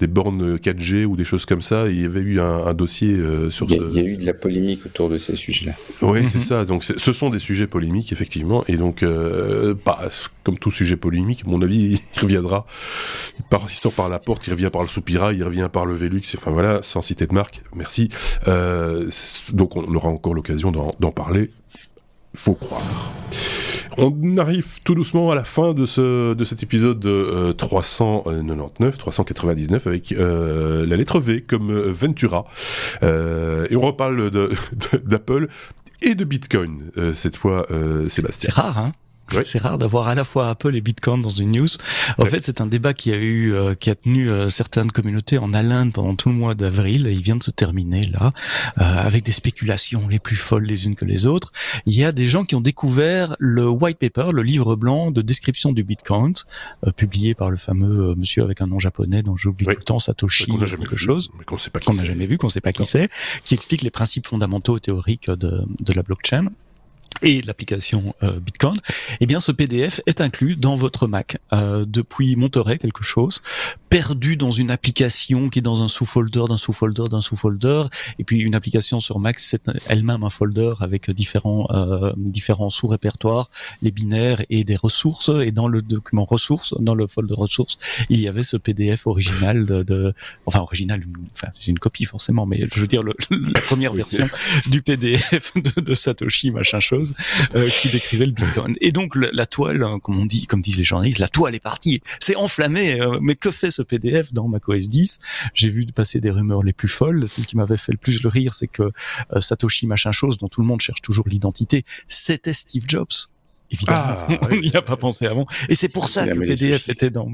[0.00, 1.88] des bornes 4G ou des choses comme ça.
[1.88, 4.16] Il y avait eu un, dossier euh, sur il y, a, il y a eu
[4.16, 5.72] de la polémique autour de ces sujets-là.
[6.02, 6.44] Oui, c'est mhm.
[6.44, 6.64] ça.
[6.64, 8.64] Donc ce sont des sujets polémiques, effectivement.
[8.68, 10.08] Et donc, euh, bah,
[10.44, 12.66] comme tout sujet polémique, à mon avis, il reviendra.
[13.38, 16.22] Il, sort par la porte, il revient par le soupirail, il revient par le Velux.
[16.36, 17.62] Enfin voilà, sans citer de marque.
[17.74, 18.08] Merci.
[18.46, 19.08] Euh,
[19.52, 21.50] donc on aura encore l'occasion d'en parler.
[22.34, 22.82] Faut croire.
[23.98, 29.86] On arrive tout doucement à la fin de, ce, de cet épisode de 399, 399
[29.88, 32.44] avec euh, la lettre V comme euh, Ventura.
[33.02, 34.30] Euh, et on reparle
[35.04, 35.48] d'Apple
[36.00, 37.66] et de Bitcoin cette fois,
[38.08, 38.50] Sébastien.
[38.54, 38.92] C'est rare, hein
[39.44, 41.68] c'est rare d'avoir à la fois Apple et Bitcoin dans une news.
[42.18, 45.38] En fait, c'est un débat qui a eu, euh, qui a tenu euh, certaines communautés
[45.38, 47.06] en haleine pendant tout le mois d'avril.
[47.06, 48.32] Et il vient de se terminer là,
[48.78, 51.52] euh, avec des spéculations les plus folles les unes que les autres.
[51.86, 55.22] Il y a des gens qui ont découvert le white paper, le livre blanc de
[55.22, 56.34] description du Bitcoin,
[56.96, 60.46] publié par le fameux monsieur avec un nom japonais dont j'oublie tout le temps, Satoshi
[60.46, 63.08] quelque chose, qu'on n'a jamais vu, qu'on ne sait pas qui c'est,
[63.44, 66.48] qui explique les principes fondamentaux théoriques de, de la blockchain
[67.22, 68.76] et l'application euh, Bitcoin,
[69.20, 71.38] eh bien ce PDF est inclus dans votre Mac.
[71.52, 73.42] Euh, depuis Monterey quelque chose,
[73.88, 77.84] perdu dans une application qui est dans un sous-folder, d'un sous-folder, d'un sous-folder,
[78.18, 83.50] et puis une application sur Mac c'est elle-même un folder avec différents euh, différents sous-répertoires,
[83.82, 85.30] les binaires et des ressources.
[85.42, 89.64] Et dans le document ressources, dans le folder ressources, il y avait ce PDF original
[89.66, 90.14] de, de
[90.46, 91.02] enfin original,
[91.34, 94.28] enfin c'est une copie forcément, mais je veux dire le, la première version
[94.66, 97.07] du PDF de, de Satoshi machin chose
[97.54, 98.74] euh, qui décrivait le Bitcoin.
[98.80, 101.60] Et donc la, toile, hein, comme on dit, comme disent les journalistes, la toile est
[101.60, 103.00] partie, c'est enflammé.
[103.00, 105.20] Euh, mais que fait ce PDF dans macOS 10
[105.54, 107.26] J'ai vu passer des rumeurs les plus folles.
[107.26, 108.82] Celle qui m'avait fait le plus le rire, c'est que
[109.32, 113.28] euh, Satoshi machin chose, dont tout le monde cherche toujours l'identité, c'était Steve Jobs
[113.70, 113.98] évidemment.
[114.00, 115.46] Ah, on n'y a pas pensé avant.
[115.68, 117.28] Et c'est pour ça que le PDF était dans.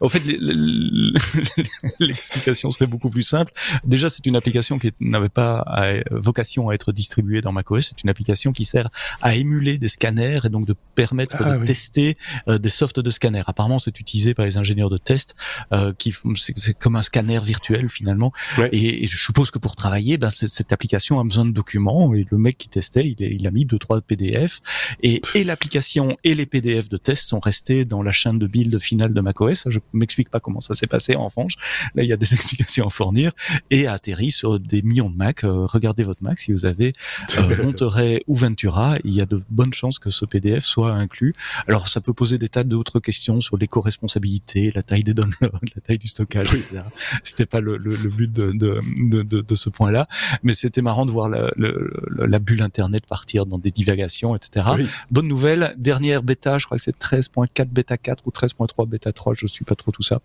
[0.00, 0.22] en fait,
[1.98, 3.52] l'explication serait beaucoup plus simple.
[3.84, 5.64] Déjà, c'est une application qui n'avait pas
[6.10, 7.88] vocation à être distribuée dans macOS.
[7.88, 8.88] C'est une application qui sert
[9.22, 12.16] à émuler des scanners et donc de permettre ah de tester
[12.48, 13.42] euh, des softs de scanners.
[13.46, 15.34] Apparemment, c'est utilisé par les ingénieurs de test
[15.72, 18.32] euh, qui c'est comme un scanner virtuel finalement.
[18.72, 22.38] Et, je suppose que pour travailler, ben, cette application a besoin de documents et le
[22.38, 24.60] mec qui testait, il, il a mis deux trois PDF
[25.02, 28.78] et et l'application et les PDF de test sont restés dans la chaîne de build
[28.78, 29.64] finale de macOS.
[29.68, 31.54] Je m'explique pas comment ça s'est passé en revanche.
[31.94, 33.32] Là, il y a des explications à fournir
[33.70, 35.44] et a atterri sur des millions de Mac.
[35.44, 36.92] Euh, regardez votre Mac si vous avez
[37.38, 38.96] euh, Monterey ou Ventura.
[39.04, 41.32] Il y a de bonnes chances que ce PDF soit inclus.
[41.66, 45.80] Alors, ça peut poser des tas d'autres questions sur l'éco-responsabilité, la taille des downloads, la
[45.80, 46.82] taille du stockage, etc.
[47.24, 48.82] C'était pas le, le, le, but de, de,
[49.22, 50.06] de, de ce point-là,
[50.42, 54.66] mais c'était marrant de voir la, la, bulle Internet partir dans des divagations, etc.
[55.10, 59.34] Bonne nouvelle, dernière bêta, je crois que c'est 13.4 bêta 4 ou 13.3 bêta 3,
[59.34, 60.20] je suis pas trop tout ça.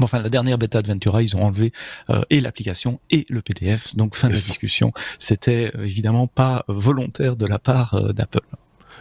[0.00, 1.72] Enfin, la dernière bêta de Ventura, ils ont enlevé
[2.10, 3.96] euh, et l'application et le PDF.
[3.96, 4.92] Donc, fin de la discussion.
[5.18, 8.40] C'était euh, évidemment pas volontaire de la part euh, d'Apple.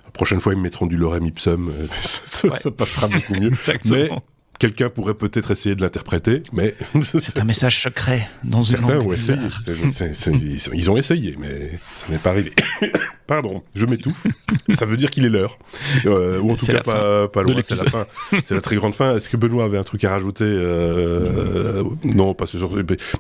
[0.05, 1.73] La prochaine fois, ils me mettront du lorem ipsum.
[2.01, 3.51] ça, passera beaucoup mieux.
[3.67, 4.23] Exactement
[4.59, 9.13] quelqu'un pourrait peut-être essayer de l'interpréter, mais c'est un message secret dans une Certains ont
[9.13, 9.39] essayé.
[10.73, 12.53] ils ont essayé, mais ça n'est pas arrivé.
[13.28, 14.25] Pardon, je m'étouffe.
[14.73, 15.57] ça veut dire qu'il est l'heure,
[16.05, 17.61] euh, ou en tout cas pas, pas loin.
[17.61, 18.05] C'est la fin.
[18.43, 19.15] C'est la très grande fin.
[19.15, 22.73] Est-ce que Benoît avait un truc à rajouter euh, Non, pas ce genre.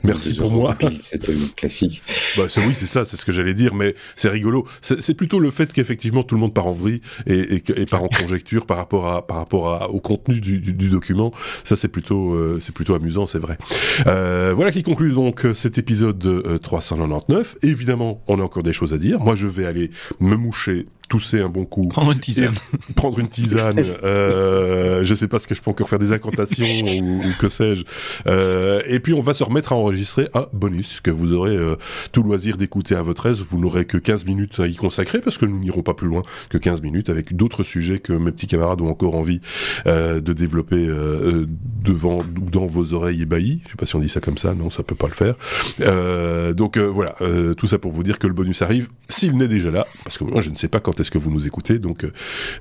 [0.03, 0.75] Merci pour moi.
[0.99, 2.01] C'était classique.
[2.37, 4.65] Bah, oui, c'est ça, c'est ce que j'allais dire, mais c'est rigolo.
[4.81, 8.07] C'est plutôt le fait qu'effectivement tout le monde part en vrille et, et, part en
[8.07, 11.17] conjecture par rapport à par rapport à, au contenu du, du, du document
[11.63, 13.57] ça, c'est plutôt, euh, c'est plutôt amusant, c'est vrai.
[14.05, 17.57] Euh, voilà qui conclut donc cet épisode 399.
[17.63, 19.19] Évidemment, on a encore des choses à dire.
[19.19, 21.87] Moi, je vais aller me moucher tousser un bon coup.
[21.87, 22.53] Prendre une tisane.
[22.95, 23.79] Prendre une tisane.
[24.03, 26.65] euh, je sais pas ce que je peux encore faire des incantations
[27.01, 27.83] ou, que sais-je.
[28.27, 31.75] Euh, et puis on va se remettre à enregistrer un bonus que vous aurez euh,
[32.11, 33.43] tout loisir d'écouter à votre aise.
[33.49, 36.21] Vous n'aurez que 15 minutes à y consacrer parce que nous n'irons pas plus loin
[36.49, 39.41] que 15 minutes avec d'autres sujets que mes petits camarades ont encore envie
[39.85, 41.45] euh, de développer euh,
[41.83, 43.61] devant ou dans vos oreilles ébahies.
[43.65, 45.35] Je sais pas si on dit ça comme ça, non, ça peut pas le faire.
[45.81, 47.15] Euh, donc voilà,
[47.57, 50.23] tout ça pour vous dire que le bonus arrive s'il n'est déjà là, parce que
[50.23, 52.05] moi je ne sais pas quand est-ce que vous nous écoutez, donc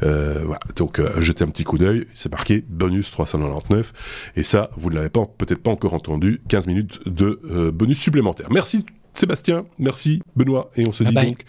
[0.01, 0.61] voilà.
[0.77, 3.93] Donc jetez un petit coup d'œil, c'est marqué bonus 399,
[4.37, 8.49] et ça vous ne l'avez pas peut-être pas encore entendu, 15 minutes de bonus supplémentaire.
[8.51, 11.45] Merci Sébastien, merci Benoît, et on se dit donc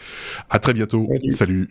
[0.50, 1.08] à très bientôt.
[1.30, 1.70] Salut.